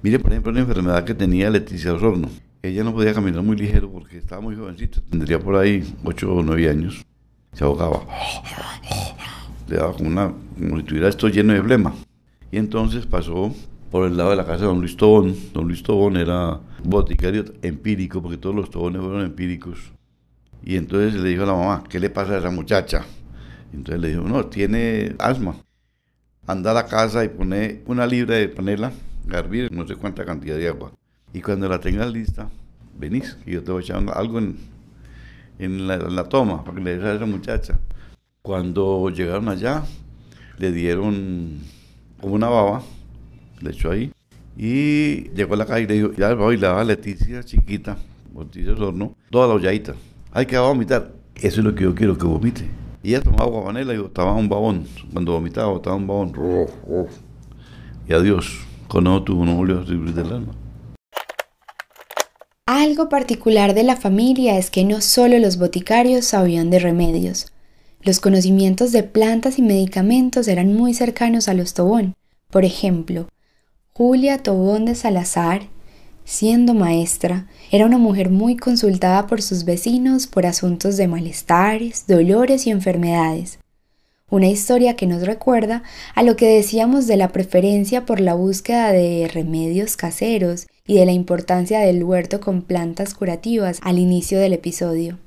Mire, 0.01 0.19
por 0.21 0.33
ejemplo, 0.33 0.53
una 0.53 0.61
enfermedad 0.61 1.05
que 1.05 1.13
tenía 1.13 1.51
Leticia 1.51 1.93
Osorno. 1.93 2.31
Ella 2.63 2.83
no 2.83 2.95
podía 2.95 3.13
caminar 3.13 3.43
muy 3.43 3.59
ligero 3.59 3.93
porque 3.93 4.17
estaba 4.17 4.41
muy 4.41 4.57
jovencita, 4.57 5.03
tendría 5.11 5.39
por 5.39 5.57
ahí 5.57 5.85
8 6.03 6.35
o 6.35 6.43
9 6.43 6.71
años. 6.71 7.05
Se 7.53 7.63
ahogaba. 7.63 8.07
Le 9.69 9.77
daba 9.77 9.93
como, 9.93 10.09
una, 10.09 10.33
como 10.59 10.79
si 10.79 10.83
tuviera 10.85 11.11
esto 11.11 11.29
lleno 11.29 11.53
de 11.53 11.63
flema. 11.63 11.95
Y 12.51 12.57
entonces 12.57 13.05
pasó 13.05 13.55
por 13.93 14.07
el 14.07 14.17
lado 14.17 14.31
de 14.31 14.37
la 14.37 14.47
casa 14.47 14.61
de 14.61 14.67
don 14.67 14.81
Luis 14.81 14.97
Tobón. 14.97 15.37
Don 15.53 15.69
Luis 15.69 15.83
Tobón 15.83 16.17
era 16.17 16.59
boticario 16.83 17.45
empírico, 17.61 18.23
porque 18.23 18.39
todos 18.39 18.57
los 18.57 18.71
tobones 18.71 19.03
fueron 19.03 19.23
empíricos. 19.23 19.93
Y 20.65 20.77
entonces 20.77 21.21
le 21.21 21.29
dijo 21.29 21.43
a 21.43 21.47
la 21.47 21.53
mamá, 21.53 21.85
¿qué 21.89 22.01
le 22.01 22.09
pasa 22.09 22.33
a 22.33 22.39
esa 22.39 22.51
muchacha? 22.51 23.05
Entonces 23.71 24.01
le 24.01 24.09
dijo, 24.09 24.23
no, 24.23 24.47
tiene 24.47 25.15
asma. 25.19 25.57
Anda 26.47 26.71
a 26.71 26.75
la 26.75 26.87
casa 26.87 27.23
y 27.23 27.29
pone 27.29 27.83
una 27.87 28.07
libra 28.07 28.37
de 28.37 28.49
panela 28.49 28.93
hervir 29.31 29.71
no 29.71 29.87
sé 29.87 29.95
cuánta 29.95 30.25
cantidad 30.25 30.57
de 30.57 30.69
agua. 30.69 30.93
Y 31.35 31.43
cuando 31.43 31.69
la 31.69 31.79
tengas 31.79 32.11
lista, 32.11 32.49
venís 32.99 33.37
y 33.45 33.53
yo 33.53 33.63
te 33.63 33.73
voy 33.73 33.85
a 33.91 33.97
algo 34.13 34.39
en, 34.39 34.57
en, 35.59 35.87
la, 35.87 36.25
toma 36.25 36.65
para 36.65 36.79
que 36.79 36.83
le 36.83 36.97
des 36.97 37.05
a 37.05 37.15
esa 37.15 37.27
muchacha. 37.27 37.79
Cuando 38.41 39.11
llegaron 39.11 39.51
allá, 39.51 39.83
le 40.59 40.73
dieron 40.73 41.59
una 42.23 42.49
baba, 42.49 42.83
le 43.63 43.71
echó 43.71 43.91
ahí. 43.91 44.13
Y 44.57 45.31
llegó 45.31 45.55
a 45.55 45.57
la 45.57 45.67
calle 45.67 45.85
y 45.85 45.87
le 45.87 45.95
dijo, 45.95 46.13
ya 46.13 46.35
voy, 46.35 46.57
la 46.57 46.81
a 46.81 46.85
Leticia 46.85 47.43
chiquita, 47.43 47.97
Leticia 48.37 48.77
Sorno, 48.77 49.17
toda 49.31 49.49
la 49.49 49.55
olladita. 49.55 49.95
Hay 50.33 50.47
que 50.47 50.59
vomitar. 50.59 51.13
Eso 51.37 51.61
es 51.61 51.65
lo 51.65 51.75
que 51.75 51.85
yo 51.85 51.95
quiero 51.95 52.17
que 52.19 52.27
vomite. 52.27 52.69
Y 53.03 53.11
ella 53.11 53.23
tomaba 53.23 53.45
agua 53.45 53.65
panela 53.65 53.95
y 53.95 53.99
botaba 53.99 54.33
un 54.35 54.49
babón. 54.49 54.87
Cuando 55.13 55.33
vomitaba, 55.33 55.69
botaba 55.73 55.97
un 55.97 56.07
babón. 56.07 56.33
Y 58.09 58.13
adiós. 58.13 58.67
Algo 62.67 63.09
particular 63.09 63.73
de 63.73 63.83
la 63.85 63.97
familia 63.97 64.59
es 64.59 64.71
que 64.71 64.85
no 64.85 65.01
solo 65.01 65.39
los 65.39 65.57
boticarios 65.57 66.27
sabían 66.27 66.69
de 66.69 66.79
remedios. 66.79 67.47
Los 68.03 68.21
conocimientos 68.21 68.93
de 68.93 69.03
plantas 69.03 69.59
y 69.59 69.63
medicamentos 69.63 70.47
eran 70.47 70.75
muy 70.75 70.93
cercanos 70.93 71.49
a 71.49 71.55
los 71.55 71.73
Tobón. 71.73 72.13
Por 72.51 72.67
ejemplo, 72.67 73.29
Julia 73.95 74.39
Tobón 74.39 74.85
de 74.85 74.95
Salazar, 74.95 75.69
siendo 76.25 76.75
maestra, 76.75 77.47
era 77.71 77.87
una 77.87 77.99
mujer 77.99 78.31
muy 78.31 78.57
consultada 78.57 79.27
por 79.27 79.43
sus 79.43 79.65
vecinos 79.65 80.27
por 80.27 80.47
asuntos 80.47 80.97
de 80.97 81.09
malestares, 81.09 82.07
dolores 82.07 82.67
y 82.67 82.71
enfermedades 82.71 83.59
una 84.33 84.49
historia 84.49 84.97
que 84.97 85.07
nos 85.07 85.27
recuerda 85.27 85.83
a 86.15 86.23
lo 86.23 86.37
que 86.37 86.49
decíamos 86.49 87.07
de 87.07 87.19
la 87.19 87.29
preferencia 87.29 88.07
por 88.07 88.19
la 88.19 88.33
búsqueda 88.33 88.91
de 88.91 89.31
remedios 89.31 89.99
caseros 89.99 90.69
y 90.87 90.95
de 90.95 91.05
la 91.05 91.13
importancia 91.13 91.81
del 91.81 92.03
huerto 92.03 92.41
con 92.41 92.63
plantas 92.63 93.13
curativas 93.13 93.79
al 93.83 93.99
inicio 93.99 94.41
del 94.41 94.55
episodio. 94.55 95.19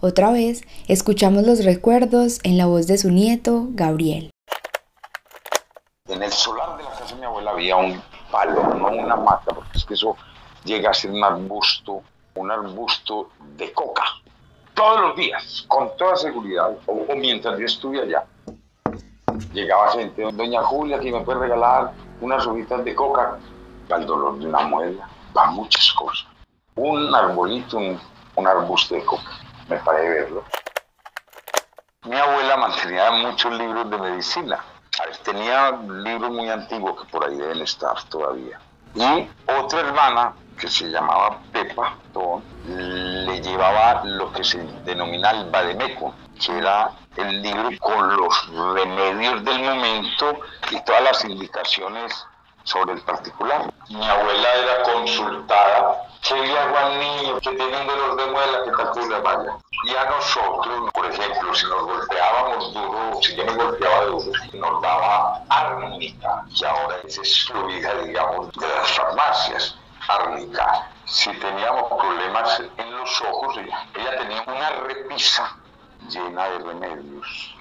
Otra 0.00 0.32
vez, 0.32 0.62
escuchamos 0.88 1.46
los 1.46 1.64
recuerdos 1.64 2.40
en 2.42 2.58
la 2.58 2.66
voz 2.66 2.88
de 2.88 2.98
su 2.98 3.12
nieto, 3.12 3.68
Gabriel. 3.72 4.30
En 6.08 6.22
el 6.22 6.32
solar 6.32 6.76
de 6.76 6.84
la 6.84 6.90
casa 6.90 7.14
de 7.14 7.20
mi 7.20 7.26
abuela 7.26 7.50
había 7.50 7.76
un 7.76 8.02
palo, 8.30 8.74
no 8.74 8.88
una 8.88 9.16
mata, 9.16 9.54
porque 9.54 9.76
es 9.76 9.84
que 9.84 9.94
eso 9.94 10.16
llega 10.64 10.90
a 10.90 10.94
ser 10.94 11.10
un 11.10 11.22
arbusto, 11.22 12.02
un 12.34 12.50
arbusto 12.50 13.30
de 13.56 13.72
coca 13.72 14.04
todos 14.78 15.00
los 15.00 15.16
días, 15.16 15.64
con 15.66 15.90
toda 15.96 16.14
seguridad, 16.14 16.70
o, 16.86 17.16
mientras 17.16 17.58
yo 17.58 17.66
estuve 17.66 18.00
allá. 18.00 18.24
Llegaba 19.52 19.90
gente, 19.90 20.22
doña 20.22 20.62
Julia, 20.62 21.00
que 21.00 21.10
me 21.10 21.20
puede 21.22 21.40
regalar 21.40 21.94
unas 22.20 22.46
hojitas 22.46 22.84
de 22.84 22.94
coca 22.94 23.38
para 23.88 24.02
el 24.02 24.06
dolor 24.06 24.38
de 24.38 24.46
una 24.46 24.60
muela, 24.60 25.08
para 25.32 25.50
muchas 25.50 25.92
cosas. 25.94 26.28
Un 26.76 27.12
arbolito, 27.12 27.76
un, 27.76 28.46
arbusto 28.46 28.94
de 28.94 29.04
coca, 29.04 29.32
me 29.68 29.78
paré 29.78 30.08
verlo. 30.10 30.44
Mi 32.04 32.14
abuela 32.14 32.56
mantenía 32.56 33.10
muchos 33.10 33.52
libros 33.58 33.90
de 33.90 33.98
medicina. 33.98 34.64
Tenía 35.22 35.70
libros 35.70 36.30
muy 36.30 36.48
antiguos 36.48 37.00
que 37.00 37.10
por 37.10 37.24
ahí 37.24 37.36
deben 37.36 37.62
estar 37.62 38.02
todavía. 38.04 38.58
Y 38.94 39.28
otra 39.46 39.80
hermana 39.80 40.34
que 40.58 40.68
se 40.68 40.86
llamaba 40.86 41.38
Pepa 41.52 41.96
le 42.64 43.40
llevaba 43.40 44.02
lo 44.04 44.32
que 44.32 44.42
se 44.42 44.58
denomina 44.84 45.30
el 45.30 45.50
Bademeco, 45.50 46.14
que 46.40 46.58
era 46.58 46.90
el 47.16 47.42
libro 47.42 47.70
con 47.78 48.16
los 48.16 48.48
remedios 48.74 49.44
del 49.44 49.60
momento 49.60 50.40
y 50.70 50.80
todas 50.82 51.02
las 51.02 51.24
indicaciones 51.24 52.26
sobre 52.68 52.92
el 52.92 53.00
particular. 53.00 53.72
Mi 53.88 54.06
abuela 54.06 54.54
era 54.54 54.82
consultada, 54.82 56.02
¿qué 56.22 56.34
le 56.34 56.58
hago 56.58 56.76
al 56.76 56.98
niño 56.98 57.40
que 57.40 57.50
tiene 57.50 57.80
un 57.80 57.86
dolor 57.86 58.16
de 58.16 58.26
muela 58.26 58.64
que 58.64 58.70
tal 58.70 59.08
le 59.08 59.20
vaya? 59.20 59.56
Y 59.84 59.94
a 59.94 60.04
nosotros, 60.04 60.92
por 60.92 61.06
ejemplo, 61.06 61.54
si 61.54 61.66
nos 61.66 61.82
golpeábamos 61.82 62.74
duro, 62.74 63.18
si 63.22 63.36
yo 63.36 63.44
me 63.46 63.54
golpeaba 63.54 64.04
duro, 64.04 64.32
nos 64.52 64.82
daba 64.82 65.42
árnica, 65.48 66.44
que 66.56 66.66
ahora 66.66 66.96
es 67.04 67.16
excluida, 67.16 67.94
digamos, 68.02 68.52
de 68.52 68.68
las 68.68 68.88
farmacias 68.90 69.78
árnica. 70.06 70.90
Si 71.06 71.32
teníamos 71.38 71.84
problemas 71.84 72.62
en 72.76 72.96
los 72.98 73.22
ojos, 73.22 73.56
ella 73.56 74.18
tenía 74.18 74.44
una 74.46 74.70
repisa 74.70 75.56
llena 76.10 76.48
de 76.50 76.58
remedios. 76.58 77.57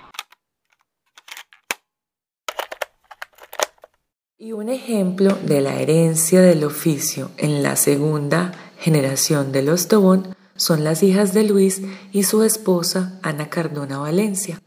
Y 4.39 4.51
un 4.51 4.69
ejemplo 4.69 5.37
de 5.45 5.61
la 5.61 5.79
herencia 5.79 6.41
del 6.41 6.63
oficio 6.63 7.31
en 7.37 7.63
la 7.63 7.75
segunda 7.75 8.51
generación 8.79 9.51
de 9.51 9.63
los 9.63 9.87
Tobón 9.87 10.35
son 10.55 10.83
las 10.83 11.03
hijas 11.03 11.33
de 11.33 11.43
Luis 11.43 11.81
y 12.11 12.23
su 12.23 12.43
esposa 12.43 13.19
Ana 13.23 13.49
Cardona 13.49 13.97
Valencia. 13.97 14.61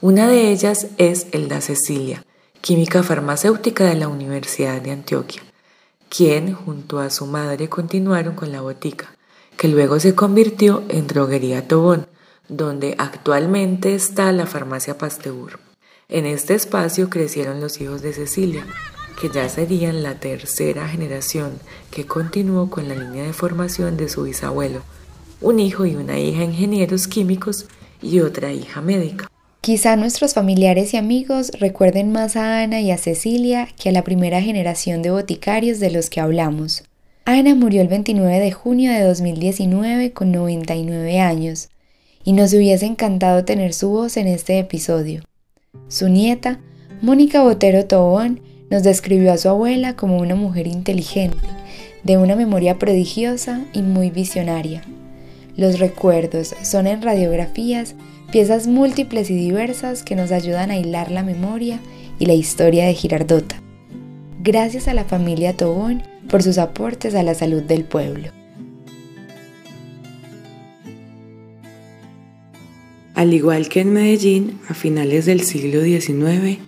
Una 0.00 0.28
de 0.28 0.50
ellas 0.50 0.88
es 0.98 1.26
Elda 1.32 1.60
Cecilia, 1.60 2.24
química 2.60 3.02
farmacéutica 3.02 3.84
de 3.84 3.96
la 3.96 4.08
Universidad 4.08 4.80
de 4.80 4.92
Antioquia 4.92 5.42
quien 6.08 6.54
junto 6.54 6.98
a 6.98 7.10
su 7.10 7.26
madre 7.26 7.68
continuaron 7.68 8.34
con 8.34 8.52
la 8.52 8.60
botica, 8.60 9.14
que 9.56 9.68
luego 9.68 9.98
se 10.00 10.14
convirtió 10.14 10.84
en 10.88 11.06
Droguería 11.06 11.66
Tobón, 11.66 12.06
donde 12.48 12.94
actualmente 12.98 13.94
está 13.94 14.32
la 14.32 14.46
farmacia 14.46 14.98
Pasteur. 14.98 15.58
En 16.08 16.26
este 16.26 16.54
espacio 16.54 17.10
crecieron 17.10 17.60
los 17.60 17.80
hijos 17.80 18.02
de 18.02 18.12
Cecilia, 18.12 18.64
que 19.20 19.28
ya 19.28 19.48
serían 19.48 20.02
la 20.02 20.14
tercera 20.20 20.88
generación 20.88 21.58
que 21.90 22.06
continuó 22.06 22.70
con 22.70 22.88
la 22.88 22.94
línea 22.94 23.24
de 23.24 23.32
formación 23.32 23.96
de 23.96 24.08
su 24.08 24.24
bisabuelo, 24.24 24.82
un 25.40 25.60
hijo 25.60 25.86
y 25.86 25.94
una 25.94 26.18
hija 26.18 26.44
ingenieros 26.44 27.08
químicos 27.08 27.66
y 28.02 28.20
otra 28.20 28.52
hija 28.52 28.80
médica. 28.80 29.28
Quizá 29.60 29.96
nuestros 29.96 30.34
familiares 30.34 30.94
y 30.94 30.96
amigos 30.96 31.50
recuerden 31.58 32.12
más 32.12 32.36
a 32.36 32.62
Ana 32.62 32.80
y 32.80 32.92
a 32.92 32.98
Cecilia 32.98 33.68
que 33.82 33.88
a 33.88 33.92
la 33.92 34.04
primera 34.04 34.40
generación 34.40 35.02
de 35.02 35.10
boticarios 35.10 35.80
de 35.80 35.90
los 35.90 36.08
que 36.08 36.20
hablamos. 36.20 36.84
Ana 37.24 37.56
murió 37.56 37.82
el 37.82 37.88
29 37.88 38.38
de 38.38 38.52
junio 38.52 38.92
de 38.92 39.02
2019 39.02 40.12
con 40.12 40.30
99 40.30 41.18
años, 41.18 41.70
y 42.22 42.32
nos 42.32 42.52
hubiese 42.52 42.86
encantado 42.86 43.44
tener 43.44 43.72
su 43.72 43.88
voz 43.88 44.16
en 44.16 44.28
este 44.28 44.58
episodio. 44.58 45.22
Su 45.88 46.08
nieta, 46.08 46.60
Mónica 47.02 47.42
Botero 47.42 47.86
Tobón, 47.86 48.40
nos 48.70 48.82
describió 48.82 49.32
a 49.32 49.38
su 49.38 49.48
abuela 49.48 49.96
como 49.96 50.18
una 50.18 50.34
mujer 50.34 50.66
inteligente, 50.66 51.38
de 52.02 52.18
una 52.18 52.36
memoria 52.36 52.78
prodigiosa 52.78 53.64
y 53.72 53.82
muy 53.82 54.10
visionaria. 54.10 54.82
Los 55.56 55.78
recuerdos 55.78 56.54
son 56.62 56.86
en 56.86 57.02
radiografías 57.02 57.94
piezas 58.30 58.66
múltiples 58.66 59.30
y 59.30 59.34
diversas 59.34 60.02
que 60.02 60.16
nos 60.16 60.32
ayudan 60.32 60.70
a 60.70 60.76
hilar 60.76 61.10
la 61.10 61.22
memoria 61.22 61.80
y 62.18 62.26
la 62.26 62.34
historia 62.34 62.86
de 62.86 62.94
Girardota. 62.94 63.60
Gracias 64.42 64.88
a 64.88 64.94
la 64.94 65.04
familia 65.04 65.56
Tobón 65.56 66.02
por 66.28 66.42
sus 66.42 66.58
aportes 66.58 67.14
a 67.14 67.22
la 67.22 67.34
salud 67.34 67.62
del 67.62 67.84
pueblo. 67.84 68.30
Al 73.14 73.32
igual 73.32 73.70
que 73.70 73.80
en 73.80 73.94
Medellín, 73.94 74.60
a 74.68 74.74
finales 74.74 75.24
del 75.24 75.40
siglo 75.40 75.82
XIX, 75.82 76.58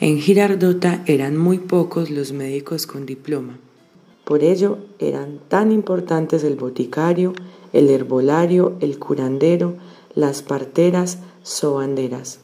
en 0.00 0.20
Girardota 0.20 1.02
eran 1.06 1.36
muy 1.36 1.58
pocos 1.58 2.10
los 2.10 2.32
médicos 2.32 2.86
con 2.86 3.04
diploma. 3.04 3.58
Por 4.24 4.44
ello 4.44 4.78
eran 4.98 5.40
tan 5.48 5.72
importantes 5.72 6.44
el 6.44 6.54
boticario, 6.56 7.32
el 7.72 7.90
herbolario, 7.90 8.76
el 8.80 8.98
curandero, 8.98 9.74
las 10.14 10.42
parteras, 10.42 11.18
sobanderas. 11.42 12.40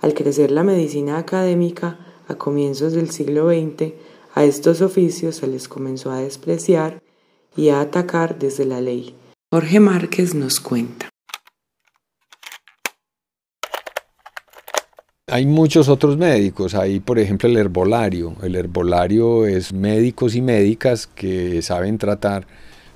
Al 0.00 0.14
crecer 0.14 0.50
la 0.50 0.64
medicina 0.64 1.18
académica 1.18 1.98
a 2.26 2.34
comienzos 2.34 2.92
del 2.92 3.10
siglo 3.10 3.50
XX, 3.50 3.92
a 4.34 4.44
estos 4.44 4.80
oficios 4.80 5.36
se 5.36 5.46
les 5.46 5.68
comenzó 5.68 6.10
a 6.10 6.20
despreciar 6.20 7.00
y 7.56 7.68
a 7.68 7.80
atacar 7.80 8.38
desde 8.38 8.64
la 8.64 8.80
ley. 8.80 9.14
Jorge 9.52 9.78
Márquez 9.80 10.34
nos 10.34 10.60
cuenta. 10.60 11.08
Hay 15.28 15.44
muchos 15.44 15.88
otros 15.88 16.16
médicos, 16.16 16.76
hay 16.76 17.00
por 17.00 17.18
ejemplo 17.18 17.48
el 17.48 17.56
herbolario. 17.56 18.36
El 18.44 18.54
herbolario 18.54 19.44
es 19.44 19.72
médicos 19.72 20.36
y 20.36 20.40
médicas 20.40 21.08
que 21.08 21.62
saben 21.62 21.98
tratar 21.98 22.46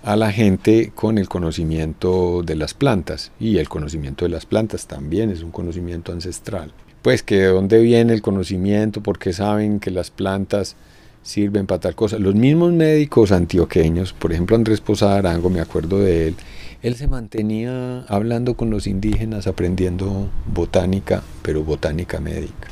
a 0.05 0.15
la 0.15 0.31
gente 0.31 0.93
con 0.95 1.19
el 1.19 1.29
conocimiento 1.29 2.45
de 2.45 2.55
las 2.55 2.73
plantas 2.73 3.33
y 3.41 3.59
el 3.59 3.69
conocimiento 3.69 4.27
de 4.27 4.29
las 4.29 4.47
plantas 4.47 4.87
también 4.87 5.31
es 5.31 5.43
un 5.43 5.51
conocimiento 5.51 6.13
ancestral. 6.13 6.73
Pues 7.03 7.25
que 7.25 7.35
de 7.35 7.47
dónde 7.49 7.81
viene 7.81 8.13
el 8.13 8.23
conocimiento, 8.23 9.03
porque 9.03 9.33
saben 9.33 9.81
que 9.81 9.91
las 9.91 10.13
plantas 10.13 10.77
sirven 11.23 11.67
para 11.67 11.81
tal 11.81 11.95
cosa. 11.95 12.19
Los 12.19 12.35
mismos 12.35 12.73
médicos 12.73 13.33
antioqueños, 13.33 14.13
por 14.13 14.33
ejemplo 14.33 14.57
Andrés 14.57 14.81
Posada 14.81 15.19
Arango, 15.19 15.51
me 15.51 15.61
acuerdo 15.61 15.99
de 15.99 16.29
él, 16.29 16.37
él 16.83 16.97
se 16.97 17.09
mantenía 17.09 18.05
hablando 18.09 18.55
con 18.55 18.71
los 18.71 18.87
indígenas, 18.87 19.47
aprendiendo 19.47 20.31
botánica, 20.47 21.23
pero 21.43 21.63
botánica 21.63 22.21
médica, 22.21 22.69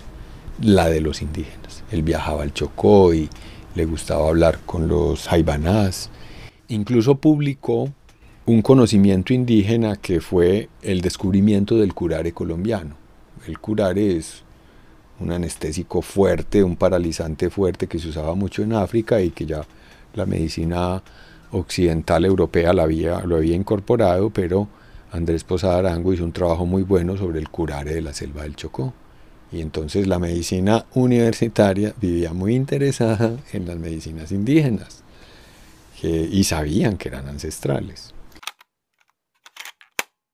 la 0.63 0.89
de 0.89 1.01
los 1.01 1.21
indígenas. 1.21 1.85
Él 1.91 2.03
viajaba 2.03 2.43
al 2.43 2.55
Chocó 2.55 3.13
y 3.13 3.29
le 3.75 3.85
gustaba 3.85 4.29
hablar 4.29 4.61
con 4.65 4.89
los 4.89 5.29
jaibanás. 5.29 6.11
Incluso 6.69 7.17
publicó 7.17 7.93
un 8.47 8.63
conocimiento 8.63 9.35
indígena 9.35 9.97
que 9.97 10.23
fue 10.23 10.71
el 10.81 11.03
descubrimiento 11.03 11.77
del 11.77 11.93
curare 11.93 12.33
colombiano. 12.33 12.97
El 13.47 13.59
curare 13.59 14.17
es 14.17 14.43
un 15.21 15.33
anestésico 15.33 16.03
fuerte, 16.03 16.63
un 16.63 16.77
paralizante 16.77 17.51
fuerte 17.51 17.87
que 17.87 17.99
se 17.99 18.09
usaba 18.09 18.35
mucho 18.35 18.63
en 18.63 18.73
África 18.73 19.21
y 19.21 19.31
que 19.31 19.47
ya 19.47 19.65
la 20.15 20.27
medicina 20.27 21.03
occidental 21.51 22.25
europea 22.25 22.73
lo 22.73 22.83
había, 22.83 23.55
incorporado, 23.55 24.31
pero 24.31 24.69
Andrés 25.13 25.45
Posada 25.45 25.79
Arango 25.79 26.13
hizo 26.13 26.25
un 26.25 26.33
trabajo 26.33 26.67
muy 26.67 26.83
bueno 26.83 27.17
sobre 27.17 27.39
el 27.39 27.49
curare 27.49 27.95
de 27.95 28.03
la 28.03 28.13
selva 28.13 28.43
del 28.43 28.57
Chocó. 28.57 28.93
Y 29.51 29.63
entonces 29.63 30.07
la 30.07 30.19
medicina 30.19 30.85
universitaria 30.95 31.95
vivía 31.99 32.35
muy 32.35 32.55
interesada 32.55 33.39
en 33.53 33.67
las 33.67 33.79
medicinas 33.79 34.31
indígenas 34.31 35.03
y 36.03 36.45
sabían 36.45 36.99
que 36.99 37.09
eran 37.09 37.29
ancestrales. 37.29 38.15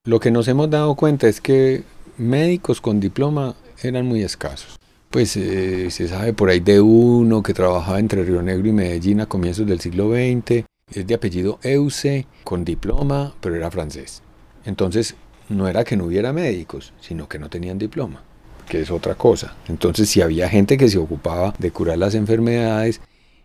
Lo 0.05 0.21
que 0.21 0.31
nos 0.31 0.49
hemos 0.49 0.69
dado 0.69 0.97
cuenta 0.97 1.29
es 1.29 1.41
que 1.41 1.85
médicos 2.19 2.81
con 2.81 3.01
diploma 3.01 3.55
eran 3.85 4.07
muy 4.07 4.23
escasos. 4.23 4.79
Pues 5.11 5.37
eh, 5.37 5.91
se 5.91 6.09
sabe 6.09 6.33
por 6.33 6.51
ahí 6.51 6.61
de 6.61 6.81
uno 6.81 7.43
que 7.43 7.55
trabajaba 7.55 8.01
entre 8.01 8.25
Río 8.25 8.43
Negro 8.43 8.69
y 8.69 8.73
Medellín 8.73 9.21
a 9.21 9.27
comienzos 9.27 9.67
del 9.67 9.81
siglo 9.81 10.11
XX, 10.11 10.65
es 10.93 11.07
de 11.07 11.15
apellido 11.15 11.59
Euse, 11.63 12.27
con 12.43 12.65
diploma, 12.65 13.35
pero 13.41 13.55
era 13.55 13.71
francés. 13.71 14.23
Entonces, 14.65 15.15
no 15.49 15.69
era 15.69 15.85
que 15.85 15.97
no 15.97 16.07
hubiera 16.07 16.33
médicos, 16.33 16.93
sino 17.01 17.29
que 17.29 17.39
no 17.39 17.49
tenían 17.49 17.79
diploma, 17.79 18.23
que 18.69 18.81
es 18.81 18.91
otra 18.91 19.15
cosa. 19.15 19.55
Entonces, 19.69 20.09
si 20.09 20.21
había 20.21 20.49
gente 20.49 20.77
que 20.77 20.89
se 20.89 20.99
ocupaba 20.99 21.55
de 21.59 21.71
curar 21.71 21.99
las 21.99 22.15
enfermedades, 22.15 23.01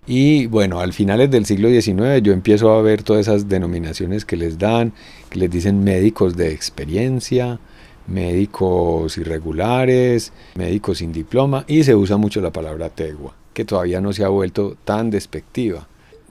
y 0.07 0.47
bueno, 0.47 0.79
al 0.79 0.93
finales 0.93 1.29
del 1.29 1.45
siglo 1.45 1.69
XIX 1.69 2.21
yo 2.23 2.33
empiezo 2.33 2.71
a 2.71 2.81
ver 2.81 3.03
todas 3.03 3.27
esas 3.27 3.47
denominaciones 3.47 4.25
que 4.25 4.37
les 4.37 4.57
dan, 4.57 4.93
que 5.29 5.39
les 5.39 5.51
dicen 5.51 5.83
médicos 5.83 6.35
de 6.35 6.51
experiencia, 6.51 7.59
médicos 8.09 9.17
irregulares, 9.17 10.33
médicos 10.55 10.99
sin 10.99 11.11
diploma, 11.11 11.63
y 11.67 11.83
se 11.83 11.95
usa 11.95 12.17
mucho 12.17 12.41
la 12.41 12.51
palabra 12.51 12.89
tegua, 12.89 13.35
que 13.53 13.65
todavía 13.65 14.01
no 14.01 14.13
se 14.13 14.23
ha 14.23 14.29
vuelto 14.29 14.75
tan 14.83 15.09
despectiva. 15.09 15.87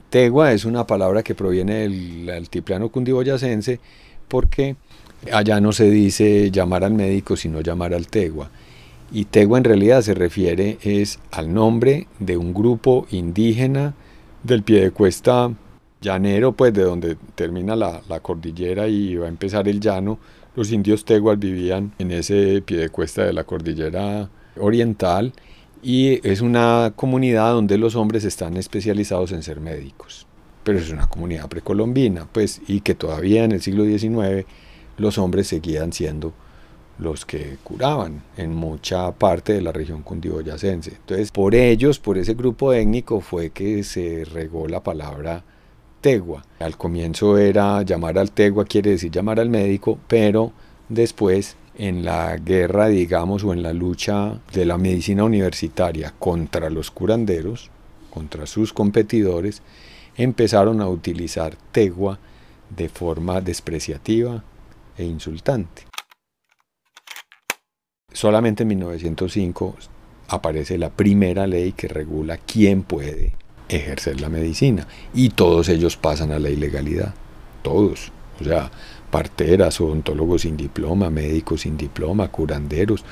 Tegua 0.09 0.53
es 0.53 0.65
una 0.65 0.87
palabra 0.87 1.21
que 1.21 1.35
proviene 1.35 1.87
del 1.87 2.29
altiplano 2.29 2.89
cundiboyacense 2.89 3.79
porque 4.27 4.75
allá 5.31 5.59
no 5.59 5.71
se 5.71 5.89
dice 5.89 6.49
llamar 6.51 6.83
al 6.83 6.93
médico 6.93 7.35
sino 7.35 7.61
llamar 7.61 7.93
al 7.93 8.07
tegua. 8.07 8.49
Y 9.11 9.25
tegua 9.25 9.57
en 9.57 9.63
realidad 9.63 10.01
se 10.01 10.13
refiere 10.13 10.77
es 10.81 11.19
al 11.31 11.53
nombre 11.53 12.07
de 12.19 12.37
un 12.37 12.53
grupo 12.53 13.07
indígena 13.11 13.93
del 14.43 14.63
pie 14.63 14.81
de 14.81 14.91
cuesta 14.91 15.51
llanero, 16.01 16.53
pues 16.53 16.73
de 16.73 16.83
donde 16.83 17.17
termina 17.35 17.75
la, 17.75 18.01
la 18.07 18.19
cordillera 18.19 18.87
y 18.87 19.15
va 19.15 19.25
a 19.25 19.29
empezar 19.29 19.67
el 19.67 19.79
llano. 19.79 20.19
Los 20.59 20.73
indios 20.73 21.05
teguas 21.05 21.39
vivían 21.39 21.93
en 21.99 22.11
ese 22.11 22.61
pie 22.61 22.79
de 22.79 22.89
cuesta 22.89 23.23
de 23.23 23.31
la 23.31 23.45
cordillera 23.45 24.29
oriental 24.57 25.31
y 25.81 26.19
es 26.27 26.41
una 26.41 26.91
comunidad 26.97 27.53
donde 27.53 27.77
los 27.77 27.95
hombres 27.95 28.25
están 28.25 28.57
especializados 28.57 29.31
en 29.31 29.41
ser 29.41 29.61
médicos. 29.61 30.27
Pero 30.65 30.77
es 30.77 30.91
una 30.91 31.07
comunidad 31.07 31.47
precolombina, 31.47 32.27
pues, 32.29 32.59
y 32.67 32.81
que 32.81 32.93
todavía 32.93 33.45
en 33.45 33.53
el 33.53 33.61
siglo 33.61 33.85
XIX 33.85 34.45
los 34.97 35.17
hombres 35.17 35.47
seguían 35.47 35.93
siendo 35.93 36.33
los 36.97 37.25
que 37.25 37.55
curaban 37.63 38.21
en 38.35 38.53
mucha 38.53 39.13
parte 39.13 39.53
de 39.53 39.61
la 39.61 39.71
región 39.71 40.03
cundiboyacense. 40.03 40.91
Entonces, 40.91 41.31
por 41.31 41.55
ellos, 41.55 41.99
por 41.99 42.17
ese 42.17 42.33
grupo 42.33 42.73
étnico, 42.73 43.21
fue 43.21 43.51
que 43.51 43.85
se 43.85 44.25
regó 44.25 44.67
la 44.67 44.83
palabra 44.83 45.45
tegua. 46.01 46.43
Al 46.59 46.77
comienzo 46.77 47.37
era 47.37 47.81
llamar 47.83 48.17
al 48.17 48.31
tegua, 48.31 48.65
quiere 48.65 48.91
decir 48.91 49.11
llamar 49.11 49.39
al 49.39 49.49
médico, 49.49 49.99
pero 50.07 50.51
después 50.87 51.55
en 51.77 52.03
la 52.03 52.35
guerra, 52.37 52.87
digamos, 52.87 53.43
o 53.43 53.53
en 53.53 53.63
la 53.63 53.73
lucha 53.73 54.39
de 54.53 54.65
la 54.65 54.77
medicina 54.77 55.23
universitaria 55.23 56.13
contra 56.19 56.69
los 56.69 56.91
curanderos, 56.91 57.69
contra 58.09 58.45
sus 58.45 58.73
competidores, 58.73 59.61
empezaron 60.17 60.81
a 60.81 60.89
utilizar 60.89 61.55
tegua 61.71 62.19
de 62.69 62.89
forma 62.89 63.39
despreciativa 63.39 64.43
e 64.97 65.05
insultante. 65.05 65.83
Solamente 68.11 68.63
en 68.63 68.69
1905 68.69 69.75
aparece 70.27 70.77
la 70.77 70.89
primera 70.89 71.47
ley 71.47 71.71
que 71.71 71.87
regula 71.87 72.37
quién 72.37 72.83
puede 72.83 73.33
ejercer 73.69 74.19
la 74.19 74.29
medicina 74.29 74.87
y 75.13 75.29
todos 75.29 75.69
ellos 75.69 75.95
pasan 75.95 76.31
a 76.31 76.39
la 76.39 76.49
ilegalidad, 76.49 77.13
todos. 77.61 78.11
O 78.41 78.43
sea, 78.43 78.71
parteras, 79.11 79.79
odontólogos 79.79 80.41
sin 80.41 80.57
diploma, 80.57 81.09
médicos 81.09 81.61
sin 81.61 81.77
diploma, 81.77 82.29
curanderos, 82.29 83.03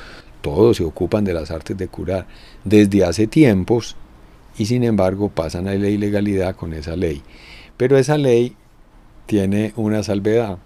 todos 0.41 0.77
se 0.77 0.83
ocupan 0.83 1.23
de 1.23 1.33
las 1.33 1.51
artes 1.51 1.77
de 1.77 1.87
curar 1.87 2.27
desde 2.63 3.03
hace 3.03 3.27
tiempos 3.27 3.95
y 4.57 4.65
sin 4.65 4.83
embargo 4.83 5.29
pasan 5.29 5.67
a 5.67 5.73
la 5.75 5.89
ilegalidad 5.89 6.55
con 6.55 6.73
esa 6.73 6.95
ley. 6.95 7.21
Pero 7.75 7.97
esa 7.97 8.17
ley 8.17 8.55
tiene 9.25 9.73
una 9.75 10.03
salvedad. 10.03 10.59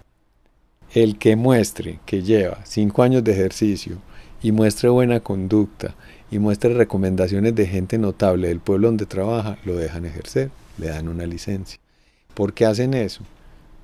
El 0.94 1.18
que 1.18 1.36
muestre 1.36 2.00
que 2.06 2.22
lleva 2.22 2.60
cinco 2.64 3.02
años 3.02 3.24
de 3.24 3.32
ejercicio 3.32 3.98
y 4.42 4.52
muestre 4.52 4.88
buena 4.88 5.20
conducta 5.20 5.94
y 6.32 6.40
muestre 6.40 6.74
recomendaciones 6.74 7.54
de 7.54 7.68
gente 7.68 7.96
notable 7.96 8.48
del 8.48 8.58
pueblo 8.58 8.88
donde 8.88 9.06
trabaja, 9.06 9.58
lo 9.64 9.76
dejan 9.76 10.04
ejercer, 10.04 10.50
le 10.78 10.88
dan 10.88 11.06
una 11.06 11.26
licencia. 11.26 11.78
¿Por 12.34 12.52
qué 12.52 12.66
hacen 12.66 12.94
eso? 12.94 13.22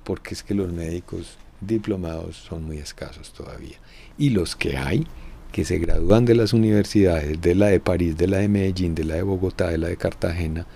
porque 0.08 0.32
es 0.32 0.42
que 0.42 0.54
los 0.54 0.72
médicos 0.72 1.36
diplomados 1.60 2.34
son 2.34 2.64
muy 2.64 2.78
escasos 2.78 3.34
todavía. 3.34 3.76
Y 4.16 4.30
los 4.30 4.56
que 4.56 4.78
hay, 4.78 5.06
que 5.52 5.66
se 5.66 5.76
gradúan 5.76 6.24
de 6.24 6.34
las 6.34 6.54
universidades, 6.54 7.38
de 7.42 7.54
la 7.54 7.66
de 7.66 7.78
París, 7.78 8.16
de 8.16 8.26
la 8.26 8.38
de 8.38 8.48
Medellín, 8.48 8.94
de 8.94 9.04
la 9.04 9.16
de 9.16 9.22
Bogotá, 9.22 9.68
de 9.68 9.76
la 9.76 9.88
de 9.88 9.98
Cartagena, 9.98 10.66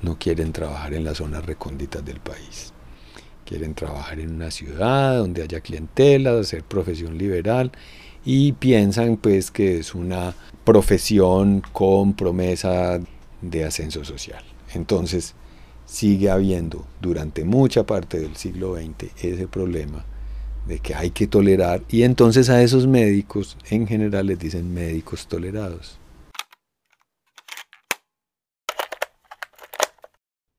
no 0.00 0.18
quieren 0.18 0.54
trabajar 0.54 0.94
en 0.94 1.04
las 1.04 1.18
zonas 1.18 1.44
recónditas 1.44 2.02
del 2.02 2.18
país. 2.18 2.72
Quieren 3.44 3.74
trabajar 3.74 4.20
en 4.20 4.34
una 4.36 4.50
ciudad 4.50 5.18
donde 5.18 5.42
haya 5.42 5.60
clientela, 5.60 6.38
hacer 6.38 6.62
profesión 6.62 7.18
liberal 7.18 7.72
y 8.24 8.52
piensan 8.52 9.16
pues 9.16 9.50
que 9.50 9.78
es 9.78 9.94
una 9.94 10.34
profesión 10.64 11.62
con 11.72 12.14
promesa 12.14 13.00
de 13.40 13.64
ascenso 13.64 14.04
social. 14.04 14.42
Entonces, 14.74 15.34
sigue 15.86 16.30
habiendo 16.30 16.86
durante 17.00 17.44
mucha 17.44 17.84
parte 17.84 18.20
del 18.20 18.36
siglo 18.36 18.76
XX 18.76 19.24
ese 19.24 19.48
problema 19.48 20.04
de 20.66 20.80
que 20.80 20.94
hay 20.94 21.10
que 21.10 21.26
tolerar 21.26 21.82
y 21.88 22.02
entonces 22.02 22.50
a 22.50 22.62
esos 22.62 22.86
médicos 22.86 23.56
en 23.70 23.86
general 23.86 24.26
les 24.26 24.38
dicen 24.38 24.72
médicos 24.72 25.26
tolerados. 25.26 25.98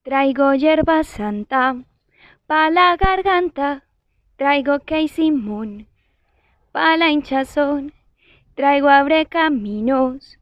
Traigo 0.04 0.56
hierba 0.56 1.04
santa 1.04 1.76
pa 2.48 2.72
la 2.72 2.98
garganta, 2.98 3.84
traigo 4.38 4.80
simón 5.08 5.89
pa' 6.72 6.98
la 6.98 7.10
hinchazón, 7.10 7.94
traigo 8.56 8.90
abre 8.90 9.26
caminos, 9.26 10.38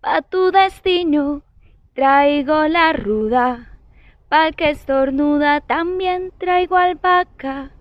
pa' 0.00 0.22
tu 0.22 0.50
destino, 0.50 1.42
traigo 1.94 2.68
la 2.68 2.92
ruda, 2.92 3.78
pa' 4.28 4.52
que 4.52 4.70
estornuda, 4.70 5.60
también 5.60 6.32
traigo 6.38 6.76
albahaca, 6.76 7.72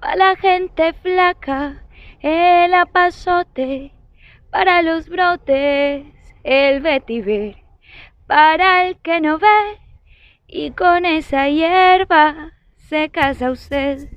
pa' 0.00 0.16
la 0.16 0.36
gente 0.36 0.92
flaca, 0.92 1.82
el 2.20 2.74
apazote, 2.74 3.92
para 4.50 4.82
los 4.82 5.08
brotes, 5.08 6.06
el 6.44 6.80
vetiver, 6.80 7.56
para 8.26 8.86
el 8.86 8.98
que 8.98 9.20
no 9.20 9.38
ve, 9.38 9.80
y 10.46 10.70
con 10.72 11.06
esa 11.06 11.48
hierba 11.48 12.52
se 12.76 13.08
casa 13.08 13.50
usted. 13.50 14.08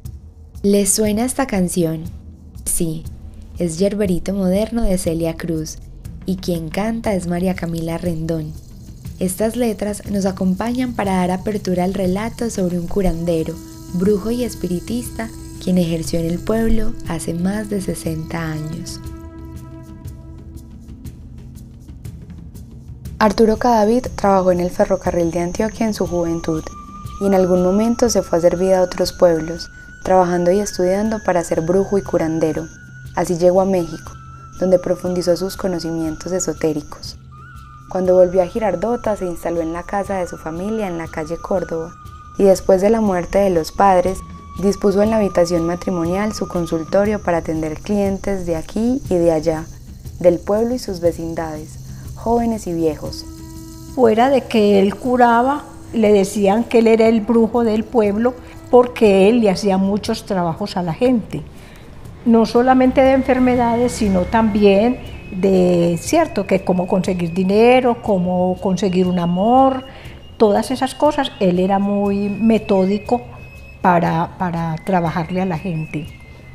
¿Le 0.63 0.85
suena 0.85 1.23
esta 1.23 1.47
canción? 1.47 2.03
Sí, 2.65 3.05
es 3.57 3.79
Yerberito 3.79 4.33
Moderno 4.33 4.83
de 4.83 4.97
Celia 4.97 5.37
Cruz 5.37 5.77
y 6.25 6.37
quien 6.37 6.69
canta 6.69 7.13
es 7.13 7.27
María 7.27 7.55
Camila 7.55 7.97
Rendón. 7.97 8.53
Estas 9.19 9.55
letras 9.55 10.03
nos 10.11 10.25
acompañan 10.25 10.93
para 10.93 11.13
dar 11.13 11.31
apertura 11.31 11.85
al 11.85 11.93
relato 11.93 12.49
sobre 12.49 12.79
un 12.79 12.87
curandero, 12.87 13.55
brujo 13.93 14.29
y 14.31 14.43
espiritista 14.43 15.29
quien 15.63 15.77
ejerció 15.77 16.19
en 16.19 16.25
el 16.25 16.39
pueblo 16.39 16.91
hace 17.07 17.33
más 17.33 17.69
de 17.69 17.81
60 17.81 18.37
años. 18.37 18.99
Arturo 23.19 23.57
Cadavid 23.57 24.07
trabajó 24.15 24.51
en 24.51 24.59
el 24.59 24.69
ferrocarril 24.69 25.31
de 25.31 25.39
Antioquia 25.39 25.87
en 25.87 25.93
su 25.93 26.05
juventud 26.05 26.63
y 27.21 27.27
en 27.27 27.33
algún 27.33 27.63
momento 27.63 28.09
se 28.09 28.21
fue 28.21 28.39
a 28.39 28.41
servir 28.41 28.73
a 28.73 28.81
otros 28.81 29.13
pueblos, 29.13 29.69
trabajando 30.03 30.51
y 30.51 30.59
estudiando 30.59 31.19
para 31.23 31.43
ser 31.45 31.61
brujo 31.61 31.97
y 31.97 32.01
curandero. 32.01 32.67
Así 33.15 33.37
llegó 33.37 33.61
a 33.61 33.65
México, 33.65 34.11
donde 34.59 34.79
profundizó 34.79 35.35
sus 35.37 35.57
conocimientos 35.57 36.31
esotéricos. 36.31 37.17
Cuando 37.89 38.15
volvió 38.15 38.41
a 38.41 38.47
Girardota 38.47 39.15
se 39.15 39.25
instaló 39.25 39.61
en 39.61 39.71
la 39.71 39.83
casa 39.83 40.15
de 40.15 40.27
su 40.27 40.37
familia 40.37 40.87
en 40.87 40.97
la 40.97 41.07
calle 41.07 41.37
Córdoba 41.37 41.93
y 42.37 42.43
después 42.43 42.81
de 42.81 42.89
la 42.89 42.99
muerte 42.99 43.37
de 43.39 43.49
los 43.49 43.71
padres 43.71 44.19
dispuso 44.61 45.01
en 45.01 45.11
la 45.11 45.17
habitación 45.17 45.65
matrimonial 45.65 46.33
su 46.33 46.47
consultorio 46.47 47.21
para 47.21 47.37
atender 47.37 47.79
clientes 47.79 48.45
de 48.45 48.55
aquí 48.55 49.01
y 49.09 49.15
de 49.15 49.31
allá, 49.31 49.65
del 50.19 50.39
pueblo 50.39 50.73
y 50.73 50.79
sus 50.79 50.99
vecindades, 50.99 51.79
jóvenes 52.15 52.67
y 52.67 52.73
viejos. 52.73 53.25
Fuera 53.93 54.29
de 54.29 54.41
que 54.41 54.79
él 54.79 54.95
curaba, 54.95 55.63
le 55.93 56.11
decían 56.11 56.63
que 56.63 56.79
él 56.79 56.87
era 56.87 57.07
el 57.07 57.21
brujo 57.21 57.63
del 57.63 57.83
pueblo 57.83 58.33
porque 58.71 59.29
él 59.29 59.39
le 59.39 59.49
hacía 59.49 59.77
muchos 59.77 60.25
trabajos 60.25 60.75
a 60.75 60.83
la 60.83 60.93
gente, 60.93 61.43
no 62.25 62.45
solamente 62.45 63.01
de 63.01 63.13
enfermedades, 63.13 63.91
sino 63.91 64.21
también 64.21 64.97
de, 65.31 65.97
cierto, 65.99 66.47
que 66.47 66.63
cómo 66.63 66.87
conseguir 66.87 67.33
dinero, 67.33 68.01
cómo 68.01 68.57
conseguir 68.61 69.07
un 69.07 69.19
amor, 69.19 69.85
todas 70.37 70.71
esas 70.71 70.95
cosas, 70.95 71.31
él 71.39 71.59
era 71.59 71.79
muy 71.79 72.29
metódico 72.29 73.21
para, 73.81 74.37
para 74.37 74.75
trabajarle 74.85 75.41
a 75.41 75.45
la 75.45 75.57
gente. 75.57 76.07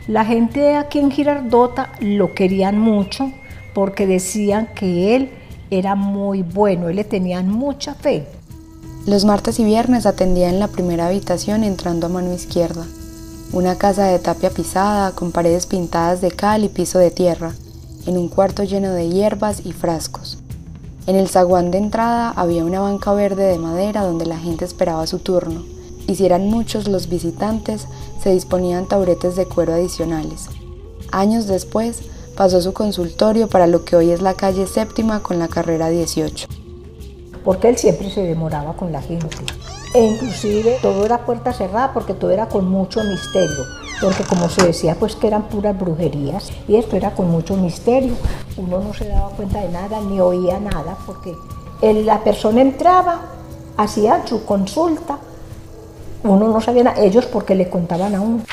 La 0.07 0.25
gente 0.25 0.77
aquí 0.77 0.99
en 0.99 1.11
Girardota 1.11 1.93
lo 2.01 2.35
querían 2.35 2.79
mucho 2.79 3.31
porque 3.75 4.07
decían 4.07 4.69
que 4.75 5.15
él 5.15 5.31
era 5.71 5.95
muy 5.95 6.43
bueno, 6.43 6.89
él 6.89 6.97
le 6.97 7.05
tenían 7.05 7.49
mucha 7.49 7.95
fe. 7.95 8.25
Los 9.07 9.25
martes 9.25 9.61
y 9.61 9.65
viernes 9.65 10.05
atendía 10.05 10.49
en 10.49 10.59
la 10.59 10.69
primera 10.69 11.07
habitación 11.07 11.65
entrando 11.65 12.07
a 12.07 12.11
mano 12.11 12.35
izquierda. 12.35 12.87
Una 13.53 13.77
casa 13.77 14.05
de 14.07 14.19
tapia 14.21 14.51
pisada 14.51 15.11
con 15.11 15.33
paredes 15.33 15.67
pintadas 15.67 16.21
de 16.21 16.31
cal 16.31 16.63
y 16.63 16.69
piso 16.69 17.01
de 17.01 17.11
tierra, 17.11 17.53
en 18.07 18.17
un 18.17 18.29
cuarto 18.29 18.63
lleno 18.63 18.93
de 18.93 19.09
hierbas 19.09 19.67
y 19.67 19.73
frascos. 19.73 20.39
En 21.09 21.17
el 21.17 21.29
zaguán 21.29 21.71
de 21.71 21.79
entrada 21.79 22.31
había 22.31 22.65
una 22.65 22.81
banca 22.81 23.13
verde 23.13 23.45
de 23.45 23.59
madera 23.59 24.03
donde 24.03 24.27
la 24.27 24.39
gente 24.39 24.65
esperaba 24.65 25.07
su 25.09 25.19
turno, 25.19 25.65
y 26.07 26.15
si 26.15 26.27
eran 26.27 26.47
muchos 26.47 26.87
los 26.87 27.09
visitantes, 27.09 27.89
se 28.23 28.31
disponían 28.31 28.87
taburetes 28.87 29.35
de 29.35 29.47
cuero 29.47 29.75
adicionales. 29.75 30.47
Años 31.11 31.49
después, 31.49 32.03
pasó 32.37 32.63
su 32.63 32.73
consultorio 32.73 33.49
para 33.49 33.67
lo 33.67 33.85
que 33.85 33.97
hoy 33.97 34.11
es 34.11 34.23
la 34.23 34.35
calle 34.35 34.69
séptima 34.69 35.25
con 35.25 35.41
la 35.41 35.49
carrera 35.49 35.89
18 35.89 36.47
porque 37.45 37.69
él 37.69 37.77
siempre 37.77 38.11
se 38.11 38.23
demoraba 38.23 38.77
con 38.77 38.93
la 38.93 39.03
gente. 39.03 39.29
E 39.93 40.05
inclusive 40.05 40.79
todo 40.81 41.05
era 41.05 41.27
puerta 41.27 41.53
cerrada 41.53 41.93
porque 41.93 42.15
todo 42.15 42.31
era 42.31 42.49
con 42.49 42.69
mucho 42.69 43.03
misterio, 43.03 43.67
porque 44.01 44.23
como 44.23 44.49
se 44.49 44.65
decía 44.65 44.95
pues 44.95 45.17
que 45.17 45.27
eran 45.27 45.49
puras 45.49 45.77
brujerías 45.77 46.51
y 46.69 46.77
esto 46.77 46.97
era 46.97 47.13
con 47.13 47.29
mucho 47.29 47.57
misterio, 47.57 48.15
uno 48.57 48.81
no 48.81 48.95
se 48.95 49.09
daba 49.09 49.31
cuenta 49.31 49.61
de 49.61 49.69
nada 49.69 50.01
ni 50.01 50.21
oía 50.21 50.61
nada 50.61 50.97
porque 51.07 51.35
la 51.83 52.23
persona 52.23 52.61
entraba, 52.61 53.21
hacía 53.77 54.25
su 54.29 54.45
consulta, 54.45 55.19
uno 56.23 56.49
no 56.49 56.61
sabía 56.61 56.85
nada, 56.85 57.03
ellos 57.03 57.27
porque 57.27 57.57
le 57.57 57.69
contaban 57.69 58.15
a 58.15 58.21
uno. 58.21 58.45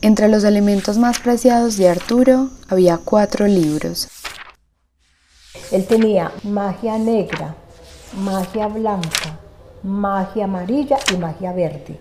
Entre 0.00 0.28
los 0.28 0.44
elementos 0.44 0.96
más 0.96 1.18
preciados 1.18 1.76
de 1.76 1.90
Arturo 1.90 2.48
había 2.68 2.98
cuatro 2.98 3.46
libros. 3.46 4.08
Él 5.70 5.86
tenía 5.86 6.32
magia 6.42 6.96
negra, 6.98 7.54
magia 8.16 8.68
blanca, 8.68 9.40
magia 9.84 10.44
amarilla 10.44 10.96
y 11.12 11.18
magia 11.18 11.52
verde. 11.52 11.98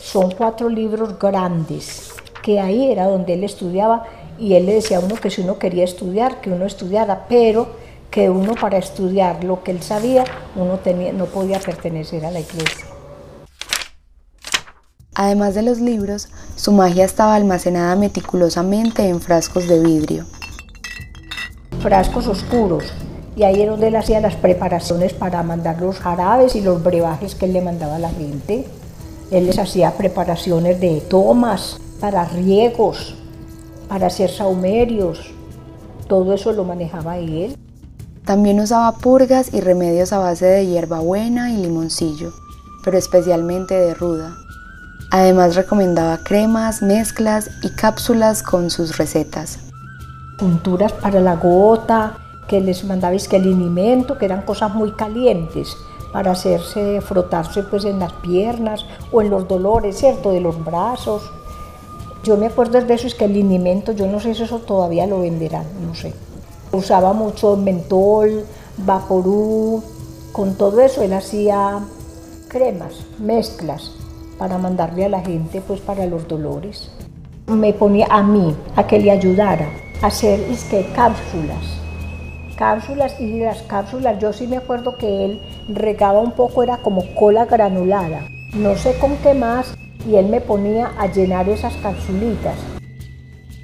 Son 0.00 0.32
cuatro 0.32 0.68
libros 0.68 1.18
grandes, 1.18 2.12
que 2.42 2.60
ahí 2.60 2.90
era 2.90 3.06
donde 3.06 3.34
él 3.34 3.44
estudiaba 3.44 4.04
y 4.38 4.54
él 4.54 4.66
le 4.66 4.74
decía 4.74 4.98
a 4.98 5.00
uno 5.00 5.14
que 5.14 5.30
si 5.30 5.40
uno 5.40 5.58
quería 5.58 5.84
estudiar, 5.84 6.40
que 6.40 6.50
uno 6.50 6.66
estudiara, 6.66 7.26
pero 7.28 7.68
que 8.10 8.28
uno 8.28 8.54
para 8.54 8.78
estudiar 8.78 9.44
lo 9.44 9.62
que 9.62 9.70
él 9.70 9.82
sabía, 9.82 10.24
uno 10.56 10.78
tenía, 10.78 11.12
no 11.12 11.26
podía 11.26 11.60
pertenecer 11.60 12.24
a 12.24 12.30
la 12.30 12.40
iglesia. 12.40 12.86
Además 15.14 15.54
de 15.54 15.62
los 15.62 15.80
libros, 15.80 16.28
su 16.56 16.72
magia 16.72 17.04
estaba 17.04 17.36
almacenada 17.36 17.96
meticulosamente 17.96 19.08
en 19.08 19.20
frascos 19.20 19.66
de 19.66 19.80
vidrio. 19.80 20.26
Frascos 21.80 22.26
oscuros, 22.26 22.92
y 23.36 23.44
ahí 23.44 23.60
era 23.60 23.72
donde 23.72 23.88
él 23.88 23.96
hacía 23.96 24.20
las 24.20 24.34
preparaciones 24.34 25.12
para 25.12 25.42
mandar 25.42 25.80
los 25.80 25.98
jarabes 25.98 26.56
y 26.56 26.62
los 26.62 26.82
brebajes 26.82 27.34
que 27.34 27.44
él 27.44 27.52
le 27.52 27.60
mandaba 27.60 27.96
a 27.96 28.00
la 28.00 28.10
gente. 28.10 28.66
Él 29.30 29.46
les 29.46 29.58
hacía 29.58 29.92
preparaciones 29.92 30.80
de 30.80 31.02
tomas, 31.02 31.78
para 32.00 32.24
riegos, 32.24 33.14
para 33.88 34.08
hacer 34.08 34.30
saumerios, 34.30 35.32
todo 36.08 36.32
eso 36.32 36.52
lo 36.52 36.64
manejaba 36.64 37.18
él. 37.18 37.56
También 38.24 38.60
usaba 38.60 38.92
purgas 38.98 39.52
y 39.52 39.60
remedios 39.60 40.12
a 40.12 40.18
base 40.18 40.46
de 40.46 40.66
hierbabuena 40.66 41.52
y 41.52 41.58
limoncillo, 41.58 42.32
pero 42.84 42.98
especialmente 42.98 43.74
de 43.74 43.94
ruda. 43.94 44.34
Además 45.10 45.54
recomendaba 45.54 46.18
cremas, 46.18 46.82
mezclas 46.82 47.50
y 47.62 47.70
cápsulas 47.70 48.42
con 48.42 48.70
sus 48.70 48.98
recetas. 48.98 49.58
Punturas 50.38 50.92
para 50.92 51.20
la 51.20 51.36
gota, 51.36 52.18
que 52.48 52.60
les 52.60 52.84
mandabais 52.84 53.28
que 53.28 53.36
el 53.36 53.44
linimento, 53.44 54.18
que 54.18 54.24
eran 54.24 54.42
cosas 54.42 54.74
muy 54.74 54.92
calientes 54.92 55.76
para 56.12 56.32
hacerse, 56.32 57.00
frotarse 57.00 57.62
pues 57.64 57.84
en 57.84 57.98
las 57.98 58.12
piernas 58.14 58.86
o 59.12 59.20
en 59.20 59.30
los 59.30 59.48
dolores, 59.48 59.98
¿cierto? 59.98 60.30
De 60.30 60.40
los 60.40 60.64
brazos. 60.64 61.30
Yo 62.22 62.36
me 62.36 62.46
acuerdo 62.46 62.80
de 62.80 62.94
eso, 62.94 63.06
es 63.06 63.14
que 63.14 63.26
el 63.26 63.34
linimento, 63.34 63.92
yo 63.92 64.06
no 64.06 64.20
sé 64.20 64.34
si 64.34 64.42
eso 64.42 64.58
todavía 64.60 65.06
lo 65.06 65.20
venderán, 65.20 65.66
no 65.86 65.94
sé. 65.94 66.12
Usaba 66.72 67.12
mucho 67.12 67.56
mentol, 67.56 68.44
vaporú, 68.78 69.82
con 70.32 70.54
todo 70.54 70.80
eso 70.80 71.02
él 71.02 71.12
hacía 71.12 71.80
cremas, 72.48 72.94
mezclas 73.18 73.92
para 74.38 74.58
mandarle 74.58 75.06
a 75.06 75.08
la 75.08 75.20
gente 75.20 75.62
pues 75.66 75.80
para 75.80 76.06
los 76.06 76.28
dolores. 76.28 76.90
Me 77.46 77.72
ponía 77.72 78.06
a 78.10 78.22
mí 78.22 78.54
a 78.74 78.86
que 78.86 78.98
le 78.98 79.10
ayudara 79.10 79.68
a 80.02 80.06
hacer 80.08 80.40
es 80.40 80.64
que 80.64 80.86
cápsulas 80.92 81.85
cápsulas 82.56 83.20
y 83.20 83.40
las 83.40 83.62
cápsulas, 83.62 84.18
yo 84.18 84.32
sí 84.32 84.46
me 84.46 84.56
acuerdo 84.56 84.96
que 84.96 85.24
él 85.24 85.40
regaba 85.68 86.20
un 86.20 86.32
poco, 86.32 86.62
era 86.62 86.78
como 86.78 87.02
cola 87.14 87.44
granulada, 87.44 88.28
no 88.54 88.76
sé 88.76 88.98
con 88.98 89.16
qué 89.18 89.34
más, 89.34 89.74
y 90.08 90.16
él 90.16 90.26
me 90.26 90.40
ponía 90.40 90.92
a 90.98 91.06
llenar 91.06 91.48
esas 91.48 91.74
cápsulitas. 91.76 92.56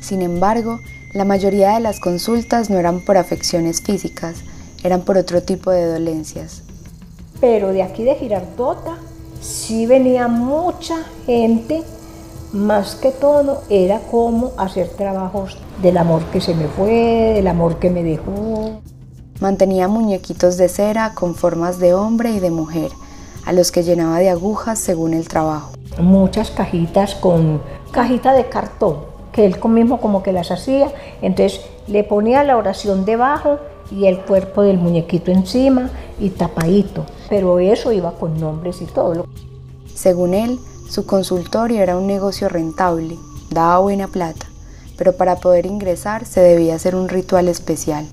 Sin 0.00 0.22
embargo, 0.22 0.78
la 1.14 1.24
mayoría 1.24 1.74
de 1.74 1.80
las 1.80 2.00
consultas 2.00 2.70
no 2.70 2.78
eran 2.78 3.00
por 3.00 3.16
afecciones 3.16 3.82
físicas, 3.82 4.42
eran 4.82 5.02
por 5.02 5.16
otro 5.16 5.42
tipo 5.42 5.70
de 5.70 5.86
dolencias. 5.86 6.62
Pero 7.40 7.72
de 7.72 7.82
aquí 7.82 8.04
de 8.04 8.14
Girardota 8.14 8.96
sí 9.40 9.86
venía 9.86 10.28
mucha 10.28 11.04
gente, 11.26 11.82
más 12.52 12.94
que 12.94 13.10
todo 13.10 13.62
era 13.70 14.00
como 14.10 14.52
hacer 14.56 14.88
trabajos 14.88 15.56
del 15.80 15.96
amor 15.96 16.22
que 16.26 16.40
se 16.40 16.54
me 16.54 16.66
fue, 16.68 17.32
del 17.34 17.46
amor 17.46 17.78
que 17.78 17.90
me 17.90 18.02
dejó. 18.02 18.80
Mantenía 19.40 19.88
muñequitos 19.88 20.56
de 20.56 20.68
cera 20.68 21.14
con 21.14 21.34
formas 21.34 21.78
de 21.78 21.94
hombre 21.94 22.30
y 22.30 22.40
de 22.40 22.50
mujer, 22.50 22.90
a 23.44 23.52
los 23.52 23.72
que 23.72 23.82
llenaba 23.82 24.18
de 24.18 24.30
agujas 24.30 24.78
según 24.78 25.14
el 25.14 25.28
trabajo. 25.28 25.72
Muchas 25.98 26.50
cajitas 26.50 27.14
con 27.14 27.60
cajita 27.90 28.34
de 28.34 28.48
cartón, 28.48 28.98
que 29.32 29.44
él 29.46 29.56
mismo 29.68 30.00
como 30.00 30.22
que 30.22 30.32
las 30.32 30.50
hacía. 30.50 30.92
Entonces 31.22 31.60
le 31.86 32.04
ponía 32.04 32.44
la 32.44 32.56
oración 32.56 33.04
debajo 33.04 33.58
y 33.90 34.06
el 34.06 34.20
cuerpo 34.20 34.62
del 34.62 34.78
muñequito 34.78 35.30
encima 35.30 35.90
y 36.20 36.30
tapadito. 36.30 37.04
Pero 37.28 37.58
eso 37.58 37.92
iba 37.92 38.12
con 38.12 38.38
nombres 38.38 38.80
y 38.80 38.86
todo. 38.86 39.26
Según 39.94 40.34
él, 40.34 40.58
su 40.92 41.06
consultorio 41.06 41.82
era 41.82 41.96
un 41.96 42.06
negocio 42.06 42.50
rentable, 42.50 43.16
daba 43.48 43.78
buena 43.78 44.08
plata, 44.08 44.44
pero 44.98 45.16
para 45.16 45.36
poder 45.36 45.64
ingresar 45.64 46.26
se 46.26 46.40
debía 46.40 46.74
hacer 46.74 46.94
un 46.94 47.08
ritual 47.08 47.48
especial. 47.48 48.06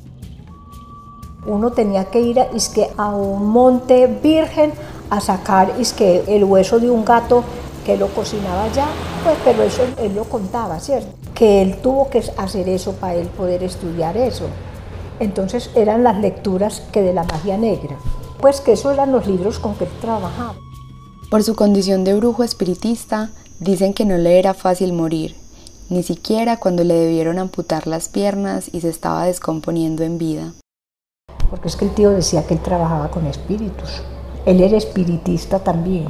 Uno 1.46 1.72
tenía 1.74 2.06
que 2.06 2.22
ir 2.22 2.40
a, 2.40 2.48
a 2.96 3.10
un 3.10 3.50
monte 3.50 4.08
virgen 4.08 4.72
a 5.10 5.20
sacar 5.20 5.74
que 5.98 6.24
el 6.30 6.46
hueso 6.46 6.80
de 6.80 6.90
un 6.90 7.04
gato 7.04 7.44
que 7.86 7.98
lo 7.98 8.08
cocinaba 8.08 8.70
ya, 8.70 8.88
pues 9.26 9.36
pero 9.44 9.64
eso 9.64 9.84
él 9.98 10.16
lo 10.16 10.24
contaba, 10.24 10.80
¿cierto? 10.80 11.10
Que 11.34 11.62
él 11.62 11.82
tuvo 11.82 12.10
que 12.10 12.24
hacer 12.38 12.70
eso 12.70 12.94
para 12.94 13.16
él 13.16 13.28
poder 13.28 13.62
estudiar 13.62 14.16
eso. 14.16 14.46
Entonces 15.20 15.70
eran 15.76 16.06
las 16.06 16.18
lecturas 16.22 16.82
que 16.94 17.02
de 17.02 17.12
la 17.12 17.26
magia 17.26 17.58
negra, 17.58 17.98
pues 18.40 18.62
que 18.62 18.72
esos 18.72 18.94
eran 18.94 19.12
los 19.12 19.28
libros 19.28 19.60
con 19.60 19.76
que 19.76 19.84
él 19.84 19.92
trabajaba. 20.00 20.56
Por 21.30 21.44
su 21.44 21.56
condición 21.56 22.04
de 22.04 22.16
brujo 22.16 22.44
espiritista, 22.44 23.30
dicen 23.60 23.94
que 23.94 24.04
no 24.04 24.18
le 24.18 24.40
era 24.40 24.56
fácil 24.56 24.94
morir, 24.94 25.36
ni 25.88 26.02
siquiera 26.02 26.58
cuando 26.58 26.84
le 26.84 26.96
debieron 26.96 27.38
amputar 27.38 27.86
las 27.86 28.10
piernas 28.10 28.68
y 28.74 28.82
se 28.82 28.90
estaba 28.90 29.26
descomponiendo 29.26 30.04
en 30.04 30.18
vida. 30.18 30.54
Porque 31.52 31.68
es 31.68 31.76
que 31.76 31.86
el 31.86 31.92
tío 31.94 32.10
decía 32.10 32.48
que 32.48 32.56
él 32.56 32.62
trabajaba 32.62 33.12
con 33.12 33.28
espíritus. 33.28 34.02
Él 34.48 34.60
era 34.60 34.76
espiritista 34.76 35.60
también. 35.60 36.08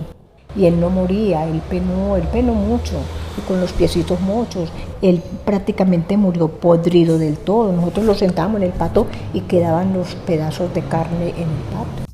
Y 0.55 0.67
él 0.67 0.79
no 0.79 0.89
moría, 0.89 1.45
él 1.49 1.61
penó, 1.69 2.15
él 2.15 2.23
penó 2.31 2.53
mucho, 2.53 2.93
y 3.37 3.41
con 3.41 3.59
los 3.59 3.73
piecitos 3.73 4.21
muchos. 4.21 4.69
Él 5.01 5.21
prácticamente 5.43 6.15
murió 6.15 6.47
podrido 6.47 7.17
del 7.17 7.37
todo. 7.37 7.73
Nosotros 7.73 8.05
lo 8.05 8.15
sentábamos 8.15 8.61
en 8.61 8.67
el 8.67 8.73
pato 8.73 9.05
y 9.33 9.41
quedaban 9.41 9.93
los 9.93 10.15
pedazos 10.15 10.73
de 10.73 10.81
carne 10.81 11.31
en 11.31 11.43
el 11.43 11.63
pato. 11.73 12.08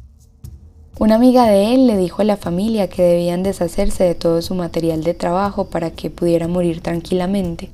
Una 0.98 1.16
amiga 1.16 1.46
de 1.46 1.74
él 1.74 1.88
le 1.88 1.98
dijo 1.98 2.22
a 2.22 2.26
la 2.26 2.38
familia 2.38 2.88
que 2.88 3.04
debían 3.04 3.44
deshacerse 3.44 4.06
de 4.06 4.16
todo 4.16 4.42
su 4.42 4.56
material 4.56 5.04
de 5.04 5.14
trabajo 5.14 5.66
para 5.66 5.92
que 5.92 6.10
pudiera 6.10 6.48
morir 6.48 6.80
tranquilamente, 6.80 7.70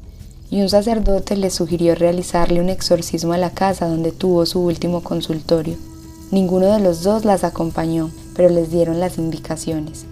y 0.50 0.60
un 0.62 0.70
sacerdote 0.70 1.38
le 1.38 1.52
sugirió 1.52 1.94
realizarle 1.94 2.60
un 2.60 2.70
exorcismo 2.70 3.34
a 3.34 3.38
la 3.38 3.52
casa 3.52 3.88
donde 3.88 4.12
tuvo 4.12 4.48
su 4.48 4.62
último 4.62 5.02
consultorio. 5.02 5.76
Ninguno 6.32 6.66
de 6.66 6.80
los 6.80 7.04
dos 7.04 7.24
las 7.24 7.44
acompañó, 7.44 8.10
pero 8.36 8.50
les 8.50 8.72
dieron 8.72 9.00
las 9.00 9.20
indicaciones. 9.20 10.08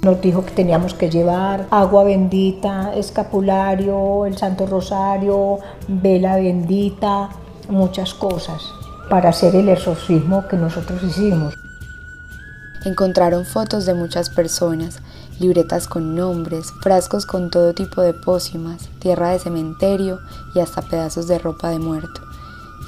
Nos 0.00 0.22
dijo 0.22 0.42
que 0.46 0.52
teníamos 0.52 0.94
que 0.94 1.10
llevar 1.10 1.66
agua 1.70 2.02
bendita, 2.04 2.94
escapulario, 2.96 4.24
el 4.24 4.38
Santo 4.38 4.66
Rosario, 4.66 5.58
vela 5.86 6.36
bendita, 6.36 7.28
muchas 7.68 8.14
cosas 8.14 8.62
para 9.10 9.28
hacer 9.28 9.54
el 9.54 9.68
exorcismo 9.68 10.48
que 10.48 10.56
nosotros 10.56 11.02
hicimos. 11.02 11.61
Encontraron 12.84 13.46
fotos 13.46 13.86
de 13.86 13.94
muchas 13.94 14.28
personas, 14.28 14.98
libretas 15.38 15.86
con 15.86 16.16
nombres, 16.16 16.72
frascos 16.82 17.26
con 17.26 17.48
todo 17.48 17.74
tipo 17.74 18.02
de 18.02 18.12
pócimas, 18.12 18.88
tierra 18.98 19.30
de 19.30 19.38
cementerio 19.38 20.18
y 20.52 20.58
hasta 20.58 20.82
pedazos 20.82 21.28
de 21.28 21.38
ropa 21.38 21.70
de 21.70 21.78
muerto. 21.78 22.22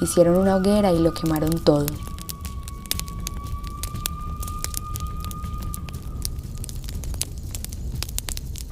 Hicieron 0.01 0.37
una 0.37 0.57
hoguera 0.57 0.91
y 0.91 0.99
lo 0.99 1.13
quemaron 1.13 1.51
todo. 1.63 1.85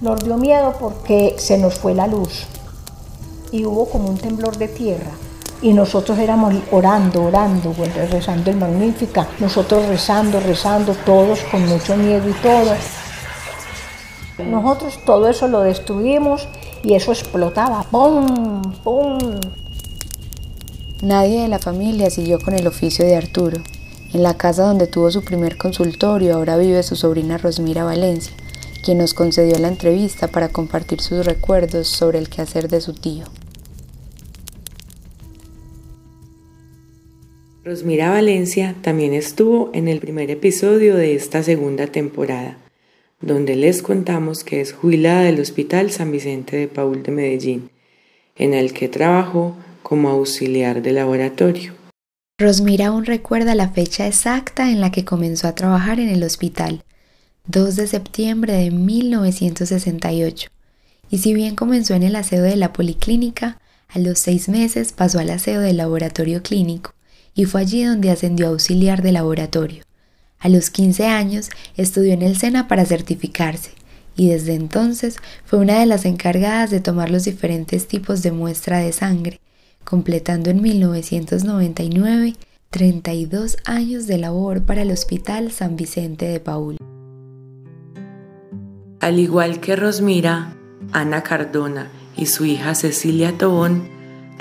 Nos 0.02 0.26
dio 0.26 0.36
miedo 0.36 0.76
porque 0.78 1.36
se 1.38 1.58
nos 1.58 1.76
fue 1.76 1.96
la 1.96 2.08
luz 2.08 2.44
y 3.54 3.64
hubo 3.64 3.88
como 3.88 4.10
un 4.10 4.18
temblor 4.18 4.58
de 4.58 4.68
tierra 4.68 5.12
y 5.64 5.74
nosotros 5.74 6.20
éramos 6.20 6.54
orando, 6.72 7.24
orando, 7.24 7.74
rezando 8.12 8.52
el 8.52 8.58
Magnífica, 8.58 9.28
nosotros 9.40 9.88
rezando, 9.88 10.42
rezando, 10.42 10.94
todos 11.06 11.40
con 11.50 11.66
mucho 11.66 11.96
miedo 11.96 12.30
y 12.30 12.34
todo. 12.34 12.76
Nosotros 14.46 15.00
todo 15.06 15.30
eso 15.30 15.48
lo 15.48 15.62
destruimos 15.62 16.50
y 16.84 16.96
eso 16.96 17.14
explotaba, 17.14 17.84
¡pum! 17.90 18.62
¡pum! 18.84 19.40
Nadie 21.02 21.44
de 21.44 21.48
la 21.48 21.60
familia 21.60 22.10
siguió 22.10 22.40
con 22.40 22.54
el 22.54 22.68
oficio 22.68 23.06
de 23.06 23.16
Arturo. 23.16 23.62
En 24.14 24.22
la 24.22 24.36
casa 24.36 24.64
donde 24.64 24.88
tuvo 24.88 25.12
su 25.12 25.24
primer 25.24 25.58
consultorio 25.58 26.36
ahora 26.36 26.58
vive 26.58 26.84
su 26.84 26.98
sobrina 26.98 27.38
Rosmira 27.38 27.86
Valencia, 27.86 28.34
quien 28.84 28.98
nos 28.98 29.14
concedió 29.14 29.58
la 29.60 29.70
entrevista 29.70 30.28
para 30.28 30.50
compartir 30.50 31.00
sus 31.00 31.26
recuerdos 31.26 31.88
sobre 31.88 32.20
el 32.20 32.28
quehacer 32.28 32.68
de 32.68 32.82
su 32.82 32.94
tío. 32.94 33.24
Rosmira 37.66 38.10
Valencia 38.10 38.76
también 38.82 39.14
estuvo 39.14 39.72
en 39.74 39.88
el 39.88 40.00
primer 40.00 40.30
episodio 40.30 40.98
de 40.98 41.16
esta 41.16 41.44
segunda 41.44 41.88
temporada, 41.88 42.58
donde 43.22 43.56
les 43.56 43.82
contamos 43.82 44.44
que 44.44 44.60
es 44.60 44.74
jubilada 44.74 45.22
del 45.22 45.40
Hospital 45.40 45.90
San 45.90 46.12
Vicente 46.12 46.58
de 46.58 46.68
Paul 46.68 47.04
de 47.04 47.14
Medellín, 47.14 47.70
en 48.36 48.54
el 48.54 48.74
que 48.74 48.90
trabajó 48.90 49.56
como 49.82 50.10
auxiliar 50.10 50.82
de 50.82 50.92
laboratorio. 50.92 51.74
Rosmira 52.38 52.88
aún 52.88 53.06
recuerda 53.06 53.56
la 53.56 53.70
fecha 53.70 54.08
exacta 54.08 54.70
en 54.70 54.82
la 54.82 54.92
que 54.92 55.06
comenzó 55.06 55.48
a 55.48 55.56
trabajar 55.56 56.02
en 56.02 56.10
el 56.10 56.24
hospital, 56.24 56.84
2 57.48 57.78
de 57.78 57.88
septiembre 57.88 58.52
de 58.52 58.72
1968, 58.72 60.50
y 61.10 61.20
si 61.20 61.34
bien 61.34 61.56
comenzó 61.56 61.94
en 61.94 62.04
el 62.04 62.18
aseo 62.18 62.42
de 62.42 62.58
la 62.58 62.74
policlínica, 62.74 63.62
a 63.88 64.00
los 64.00 64.20
seis 64.20 64.50
meses 64.50 64.92
pasó 64.92 65.20
al 65.20 65.30
aseo 65.30 65.62
del 65.62 65.78
laboratorio 65.78 66.44
clínico 66.44 66.94
y 67.36 67.46
fue 67.46 67.62
allí 67.62 67.84
donde 67.84 68.12
ascendió 68.12 68.48
a 68.48 68.50
auxiliar 68.50 69.02
de 69.02 69.12
laboratorio. 69.12 69.84
A 70.40 70.50
los 70.50 70.70
15 70.70 71.08
años 71.08 71.50
estudió 71.78 72.14
en 72.14 72.22
el 72.22 72.38
SENA 72.38 72.68
para 72.68 72.86
certificarse 72.86 73.72
y 74.16 74.30
desde 74.30 74.56
entonces 74.56 75.18
fue 75.46 75.60
una 75.60 75.80
de 75.80 75.86
las 75.86 76.06
encargadas 76.06 76.70
de 76.70 76.80
tomar 76.80 77.10
los 77.10 77.24
diferentes 77.24 77.88
tipos 77.88 78.22
de 78.22 78.32
muestra 78.32 78.80
de 78.80 78.92
sangre, 78.92 79.40
completando 79.84 80.50
en 80.50 80.62
1999 80.62 82.36
32 82.74 83.58
años 83.66 84.08
de 84.08 84.18
labor 84.18 84.64
para 84.64 84.82
el 84.82 84.90
Hospital 84.90 85.52
San 85.52 85.76
Vicente 85.76 86.26
de 86.26 86.40
Paul. 86.40 86.78
Al 89.00 89.20
igual 89.20 89.60
que 89.60 89.76
Rosmira, 89.76 90.58
Ana 90.92 91.22
Cardona 91.22 91.90
y 92.18 92.26
su 92.26 92.46
hija 92.46 92.74
Cecilia 92.74 93.38
Tobón 93.38 93.88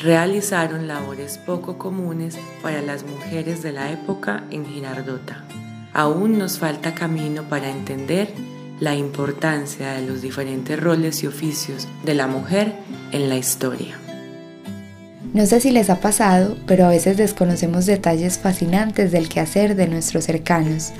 realizaron 0.03 0.89
labores 0.89 1.39
poco 1.39 1.79
comunes 1.79 2.37
para 2.61 2.83
las 2.83 3.05
mujeres 3.05 3.63
de 3.63 3.73
la 3.73 3.93
época 3.93 4.45
en 4.51 4.67
Girardota. 4.67 5.45
Aún 5.93 6.39
nos 6.39 6.59
falta 6.59 6.95
camino 6.95 7.45
para 7.45 7.71
entender 7.71 8.29
la 8.81 8.97
importancia 8.97 9.93
de 9.93 10.05
los 10.05 10.21
diferentes 10.21 10.81
roles 10.81 11.23
y 11.23 11.29
oficios 11.29 11.87
de 12.05 12.15
la 12.15 12.27
mujer 12.27 12.75
en 13.13 13.29
la 13.29 13.37
historia. 13.37 13.97
No 15.33 15.47
sé 15.47 15.61
si 15.61 15.71
les 15.71 15.89
ha 15.89 16.01
pasado, 16.01 16.57
pero 16.67 16.87
a 16.87 16.91
veces 16.91 17.17
desconocemos 17.17 17.87
detalles 17.87 18.39
fascinantes 18.39 19.13
del 19.13 19.29
quehacer 19.29 19.77
de 19.77 19.87
nuestros 19.87 20.25
cercanos. 20.25 20.93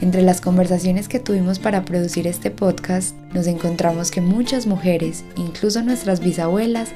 Entre 0.00 0.22
las 0.22 0.40
conversaciones 0.40 1.08
que 1.08 1.20
tuvimos 1.20 1.58
para 1.58 1.84
producir 1.84 2.26
este 2.26 2.50
podcast, 2.50 3.14
nos 3.34 3.46
encontramos 3.46 4.10
que 4.10 4.22
muchas 4.22 4.66
mujeres, 4.66 5.24
incluso 5.36 5.82
nuestras 5.82 6.20
bisabuelas, 6.20 6.88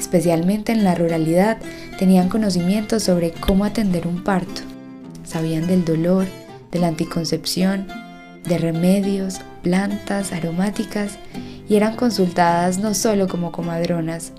especialmente 0.00 0.72
en 0.72 0.82
la 0.82 0.94
ruralidad, 0.94 1.58
tenían 1.98 2.28
conocimiento 2.28 2.98
sobre 2.98 3.30
cómo 3.30 3.64
atender 3.64 4.06
un 4.06 4.24
parto. 4.24 4.62
Sabían 5.24 5.66
del 5.66 5.84
dolor, 5.84 6.26
de 6.72 6.80
la 6.80 6.88
anticoncepción, 6.88 7.86
de 8.44 8.58
remedios, 8.58 9.40
plantas 9.62 10.32
aromáticas 10.32 11.18
y 11.68 11.76
eran 11.76 11.94
consultadas 11.96 12.78
no 12.78 12.94
solo 12.94 13.28
como 13.28 13.52
comadronas. 13.52 14.32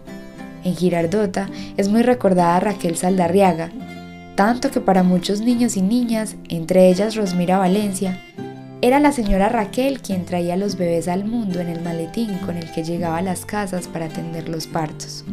En 0.63 0.75
Girardota 0.75 1.49
es 1.77 1.87
muy 1.87 2.01
recordada 2.01 2.59
Raquel 2.59 2.97
Saldarriaga, 2.97 3.69
tanto 4.35 4.71
que 4.71 4.81
para 4.81 5.03
muchos 5.03 5.41
niños 5.41 5.77
y 5.77 5.81
niñas, 5.81 6.35
entre 6.49 6.89
ellas 6.89 7.15
Rosmira 7.15 7.57
Valencia, 7.57 8.19
era 8.81 8.99
la 8.99 9.11
señora 9.11 9.47
Raquel 9.47 10.01
quien 10.01 10.25
traía 10.25 10.57
los 10.57 10.75
bebés 10.75 11.07
al 11.07 11.23
mundo 11.23 11.59
en 11.59 11.67
el 11.67 11.81
maletín 11.81 12.39
con 12.39 12.57
el 12.57 12.71
que 12.71 12.83
llegaba 12.83 13.17
a 13.17 13.21
las 13.21 13.45
casas 13.45 13.87
para 13.87 14.05
atender 14.05 14.49
los 14.49 14.65
partos. 14.65 15.23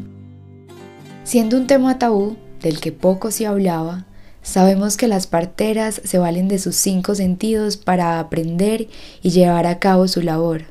Siendo 1.28 1.58
un 1.58 1.66
tema 1.66 1.98
tabú 1.98 2.38
del 2.62 2.80
que 2.80 2.90
poco 2.90 3.30
se 3.30 3.46
hablaba, 3.46 4.06
sabemos 4.40 4.96
que 4.96 5.08
las 5.08 5.26
parteras 5.26 6.00
se 6.02 6.16
valen 6.16 6.48
de 6.48 6.58
sus 6.58 6.74
cinco 6.74 7.14
sentidos 7.14 7.76
para 7.76 8.18
aprender 8.18 8.88
y 9.22 9.28
llevar 9.28 9.66
a 9.66 9.78
cabo 9.78 10.08
su 10.08 10.22
labor. 10.22 10.62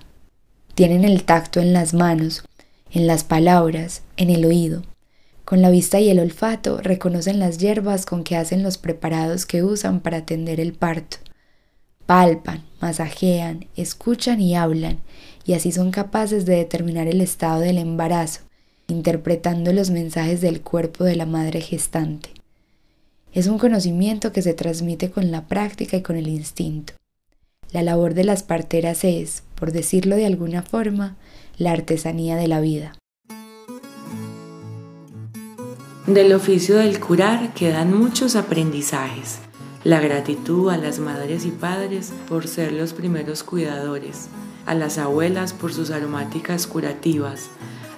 Tienen 0.74 1.06
el 1.06 1.26
tacto 1.26 1.60
en 1.60 1.74
las 1.74 1.94
manos, 1.94 2.44
en 2.90 3.06
las 3.06 3.24
palabras, 3.24 4.02
en 4.16 4.32
el 4.32 4.46
oído. 4.46 4.82
Con 5.46 5.62
la 5.62 5.70
vista 5.70 6.00
y 6.00 6.10
el 6.10 6.18
olfato 6.18 6.82
reconocen 6.82 7.38
las 7.38 7.60
hierbas 7.60 8.08
con 8.08 8.24
que 8.24 8.36
hacen 8.36 8.64
los 8.64 8.80
preparados 8.80 9.46
que 9.46 9.62
usan 9.62 10.00
para 10.00 10.18
atender 10.18 10.60
el 10.60 10.74
parto. 10.74 11.18
Palpan, 12.08 12.66
masajean, 12.82 13.68
escuchan 13.76 14.42
y 14.42 14.56
hablan, 14.56 15.02
y 15.46 15.54
así 15.54 15.72
son 15.72 15.92
capaces 15.92 16.48
de 16.48 16.56
determinar 16.56 17.08
el 17.08 17.22
estado 17.22 17.60
del 17.60 17.78
embarazo, 17.78 18.47
interpretando 18.88 19.74
los 19.74 19.90
mensajes 19.90 20.42
del 20.42 20.62
cuerpo 20.62 21.04
de 21.04 21.16
la 21.16 21.26
madre 21.26 21.62
gestante. 21.62 22.30
Es 23.34 23.48
un 23.48 23.60
conocimiento 23.60 24.32
que 24.32 24.42
se 24.42 24.54
transmite 24.54 25.12
con 25.12 25.32
la 25.32 25.46
práctica 25.48 25.98
y 25.98 26.02
con 26.02 26.16
el 26.16 26.28
instinto. 26.28 26.94
La 27.72 27.84
labor 27.84 28.14
de 28.14 28.24
las 28.24 28.44
parteras 28.44 29.04
es, 29.04 29.44
por 29.56 29.74
decirlo 29.74 30.16
de 30.16 30.26
alguna 30.26 30.64
forma, 30.64 31.18
la 31.58 31.72
artesanía 31.72 32.38
de 32.38 32.48
la 32.48 32.62
vida. 32.62 32.94
Del 36.08 36.32
oficio 36.32 36.78
del 36.78 37.02
curar 37.02 37.54
quedan 37.54 37.94
muchos 37.94 38.38
aprendizajes. 38.38 39.40
La 39.84 40.00
gratitud 40.00 40.70
a 40.70 40.78
las 40.78 41.00
madres 41.00 41.46
y 41.46 41.52
padres 41.52 42.14
por 42.30 42.48
ser 42.48 42.72
los 42.72 42.94
primeros 42.94 43.44
cuidadores, 43.44 44.28
a 44.66 44.74
las 44.74 44.98
abuelas 44.98 45.52
por 45.52 45.74
sus 45.74 45.92
aromáticas 45.92 46.66
curativas, 46.66 47.50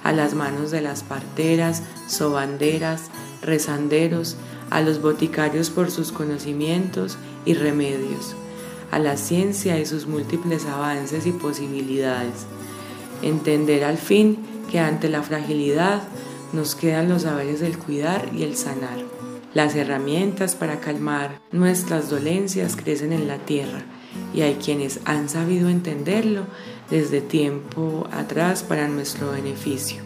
a 0.10 0.12
las 0.12 0.34
manos 0.34 0.72
de 0.72 0.82
las 0.82 1.04
parteras, 1.04 1.84
sobanderas, 2.08 3.12
rezanderos, 3.44 4.38
a 4.72 4.82
los 4.82 5.04
boticarios 5.04 5.70
por 5.70 5.92
sus 5.92 6.12
conocimientos 6.12 7.20
y 7.46 7.54
remedios, 7.54 8.36
a 8.90 8.98
la 8.98 9.18
ciencia 9.18 9.78
y 9.78 9.86
sus 9.86 10.08
múltiples 10.08 10.66
avances 10.66 11.28
y 11.28 11.32
posibilidades. 11.32 12.48
Entender 13.22 13.84
al 13.84 14.00
fin 14.00 14.40
que 14.72 14.80
ante 14.80 15.10
la 15.10 15.22
fragilidad 15.22 16.02
nos 16.54 16.74
quedan 16.74 17.08
los 17.08 17.22
saberes 17.22 17.60
del 17.60 17.78
cuidar 17.78 18.32
y 18.34 18.42
el 18.42 18.56
sanar. 18.56 18.98
Las 19.54 19.76
herramientas 19.76 20.56
para 20.56 20.80
calmar 20.80 21.40
nuestras 21.52 22.10
dolencias 22.10 22.76
crecen 22.76 23.14
en 23.14 23.28
la 23.28 23.38
tierra 23.38 23.84
y 24.34 24.42
hay 24.42 24.56
quienes 24.56 25.02
han 25.06 25.30
sabido 25.30 25.70
entenderlo 25.70 26.46
desde 26.90 27.22
tiempo 27.22 28.08
atrás 28.12 28.64
para 28.64 28.88
nuestro 28.88 29.32
beneficio. 29.32 30.02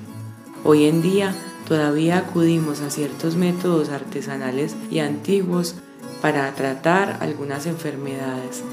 Hoy 0.64 0.86
en 0.86 1.02
día 1.02 1.36
todavía 1.68 2.18
acudimos 2.18 2.82
a 2.82 2.90
ciertos 2.90 3.36
métodos 3.36 3.90
artesanales 3.90 4.76
y 4.92 5.00
antiguos 5.00 5.76
para 6.22 6.54
tratar 6.56 7.18
algunas 7.22 7.66
enfermedades. 7.66 8.64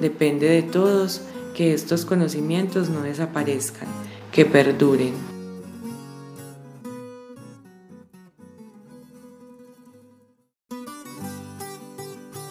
Depende 0.00 0.48
de 0.48 0.62
todos 0.62 1.22
que 1.54 1.72
estos 1.72 2.04
conocimientos 2.04 2.90
no 2.90 3.02
desaparezcan, 3.02 3.88
que 4.32 4.44
perduren. 4.44 5.14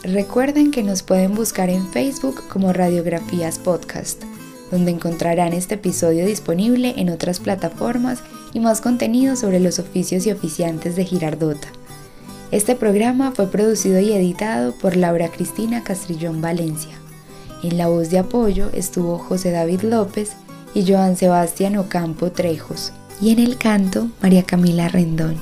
Recuerden 0.04 0.72
que 0.72 0.84
nos 0.84 1.02
pueden 1.02 1.34
buscar 1.34 1.70
en 1.70 1.88
Facebook 1.88 2.44
como 2.48 2.72
Radiografías 2.74 3.58
Podcast, 3.58 4.24
donde 4.72 4.92
encontrarán 4.92 5.54
este 5.54 5.76
episodio 5.76 6.26
disponible 6.26 6.94
en 6.98 7.10
otras 7.10 7.40
plataformas 7.40 8.20
y 8.54 8.60
más 8.60 8.82
contenido 8.82 9.36
sobre 9.36 9.60
los 9.60 9.80
oficios 9.80 10.26
y 10.26 10.32
oficiantes 10.32 10.96
de 10.96 11.06
Girardota. 11.06 11.68
Este 12.52 12.76
programa 12.76 13.32
fue 13.32 13.48
producido 13.48 14.00
y 14.00 14.12
editado 14.14 14.74
por 14.74 14.96
Laura 14.96 15.30
Cristina 15.30 15.84
Castrillón 15.84 16.42
Valencia. 16.42 16.94
En 17.64 17.78
la 17.78 17.88
voz 17.88 18.10
de 18.10 18.20
apoyo 18.20 18.70
estuvo 18.74 19.18
José 19.18 19.52
David 19.52 19.82
López 19.82 20.34
y 20.74 20.86
Joan 20.90 21.18
Sebastián 21.18 21.78
Ocampo 21.78 22.32
Trejos. 22.32 22.92
Y 23.22 23.32
en 23.32 23.40
el 23.40 23.58
canto, 23.58 24.10
María 24.22 24.44
Camila 24.44 24.90
Rendón. 24.90 25.38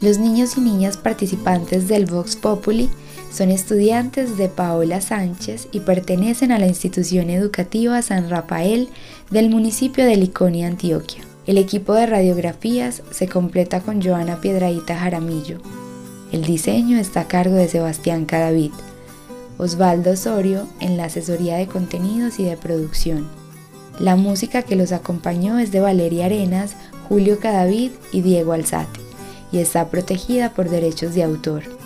Los 0.00 0.18
niños 0.18 0.56
y 0.56 0.60
niñas 0.60 0.96
participantes 0.96 1.88
del 1.88 2.06
Vox 2.06 2.36
Populi 2.36 2.88
son 3.30 3.50
estudiantes 3.50 4.36
de 4.36 4.48
Paola 4.48 5.00
Sánchez 5.00 5.68
y 5.72 5.80
pertenecen 5.80 6.52
a 6.52 6.58
la 6.58 6.66
institución 6.66 7.30
educativa 7.30 8.00
San 8.02 8.30
Rafael 8.30 8.88
del 9.30 9.50
municipio 9.50 10.04
de 10.04 10.16
Liconia, 10.16 10.66
Antioquia. 10.66 11.22
El 11.46 11.58
equipo 11.58 11.94
de 11.94 12.06
radiografías 12.06 13.02
se 13.10 13.28
completa 13.28 13.80
con 13.80 14.02
Joana 14.02 14.40
Piedradita 14.40 14.96
Jaramillo. 14.96 15.58
El 16.32 16.44
diseño 16.44 16.98
está 16.98 17.20
a 17.20 17.28
cargo 17.28 17.54
de 17.54 17.68
Sebastián 17.68 18.26
Cadavid. 18.26 18.72
Osvaldo 19.56 20.12
Osorio 20.12 20.68
en 20.80 20.96
la 20.96 21.04
asesoría 21.04 21.56
de 21.56 21.66
contenidos 21.66 22.38
y 22.38 22.44
de 22.44 22.56
producción. 22.56 23.28
La 23.98 24.14
música 24.14 24.62
que 24.62 24.76
los 24.76 24.92
acompañó 24.92 25.58
es 25.58 25.72
de 25.72 25.80
Valeria 25.80 26.26
Arenas, 26.26 26.76
Julio 27.08 27.40
Cadavid 27.40 27.90
y 28.12 28.20
Diego 28.20 28.52
Alzate 28.52 29.00
y 29.50 29.58
está 29.58 29.88
protegida 29.88 30.52
por 30.54 30.68
derechos 30.68 31.14
de 31.14 31.24
autor. 31.24 31.77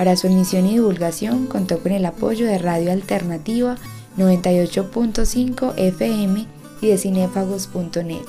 Para 0.00 0.16
su 0.16 0.28
emisión 0.28 0.64
y 0.64 0.76
divulgación 0.76 1.46
contó 1.46 1.80
con 1.80 1.92
el 1.92 2.06
apoyo 2.06 2.46
de 2.46 2.56
Radio 2.56 2.90
Alternativa 2.90 3.76
98.5 4.16 5.74
FM 5.76 6.46
y 6.80 6.86
de 6.86 6.96
cinéfagos.net. 6.96 8.24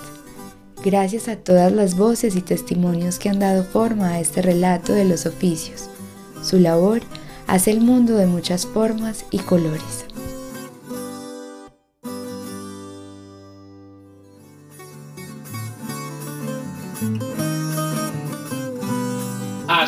Gracias 0.84 1.30
a 1.30 1.38
todas 1.38 1.72
las 1.72 1.96
voces 1.96 2.36
y 2.36 2.42
testimonios 2.42 3.20
que 3.20 3.30
han 3.30 3.40
dado 3.40 3.64
forma 3.64 4.10
a 4.10 4.20
este 4.20 4.42
relato 4.42 4.92
de 4.92 5.06
los 5.06 5.26
oficios. 5.26 5.88
Su 6.44 6.60
labor 6.60 7.04
hace 7.48 7.72
el 7.72 7.80
mundo 7.80 8.18
de 8.18 8.28
muchas 8.28 8.66
formas 8.66 9.24
y 9.32 9.38
colores. 9.38 10.04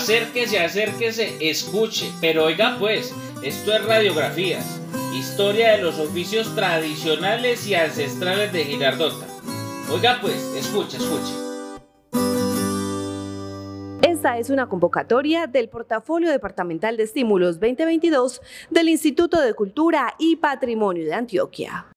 Acérquese, 0.04 0.60
acérquese, 0.60 1.38
escuche, 1.40 2.12
pero 2.20 2.44
oiga 2.44 2.76
pues, 2.78 3.16
esto 3.42 3.72
es 3.74 3.86
radiografías, 3.86 4.82
historia 5.14 5.78
de 5.78 5.82
los 5.82 5.98
oficios 5.98 6.54
tradicionales 6.56 7.66
y 7.68 7.76
ancestrales 7.76 8.52
de 8.52 8.66
Girardota. 8.66 9.26
Oiga 9.90 10.18
pues, 10.20 10.36
escuche, 10.58 10.98
escuche. 10.98 11.32
Esta 14.02 14.38
es 14.38 14.50
una 14.50 14.68
convocatoria 14.68 15.48
del 15.48 15.70
Portafolio 15.70 16.30
Departamental 16.30 16.98
de 16.98 17.04
Estímulos 17.04 17.62
2022 17.62 18.42
del 18.70 18.90
Instituto 18.90 19.40
de 19.40 19.54
Cultura 19.54 20.16
y 20.20 20.36
Patrimonio 20.36 21.06
de 21.06 21.14
Antioquia. 21.14 21.86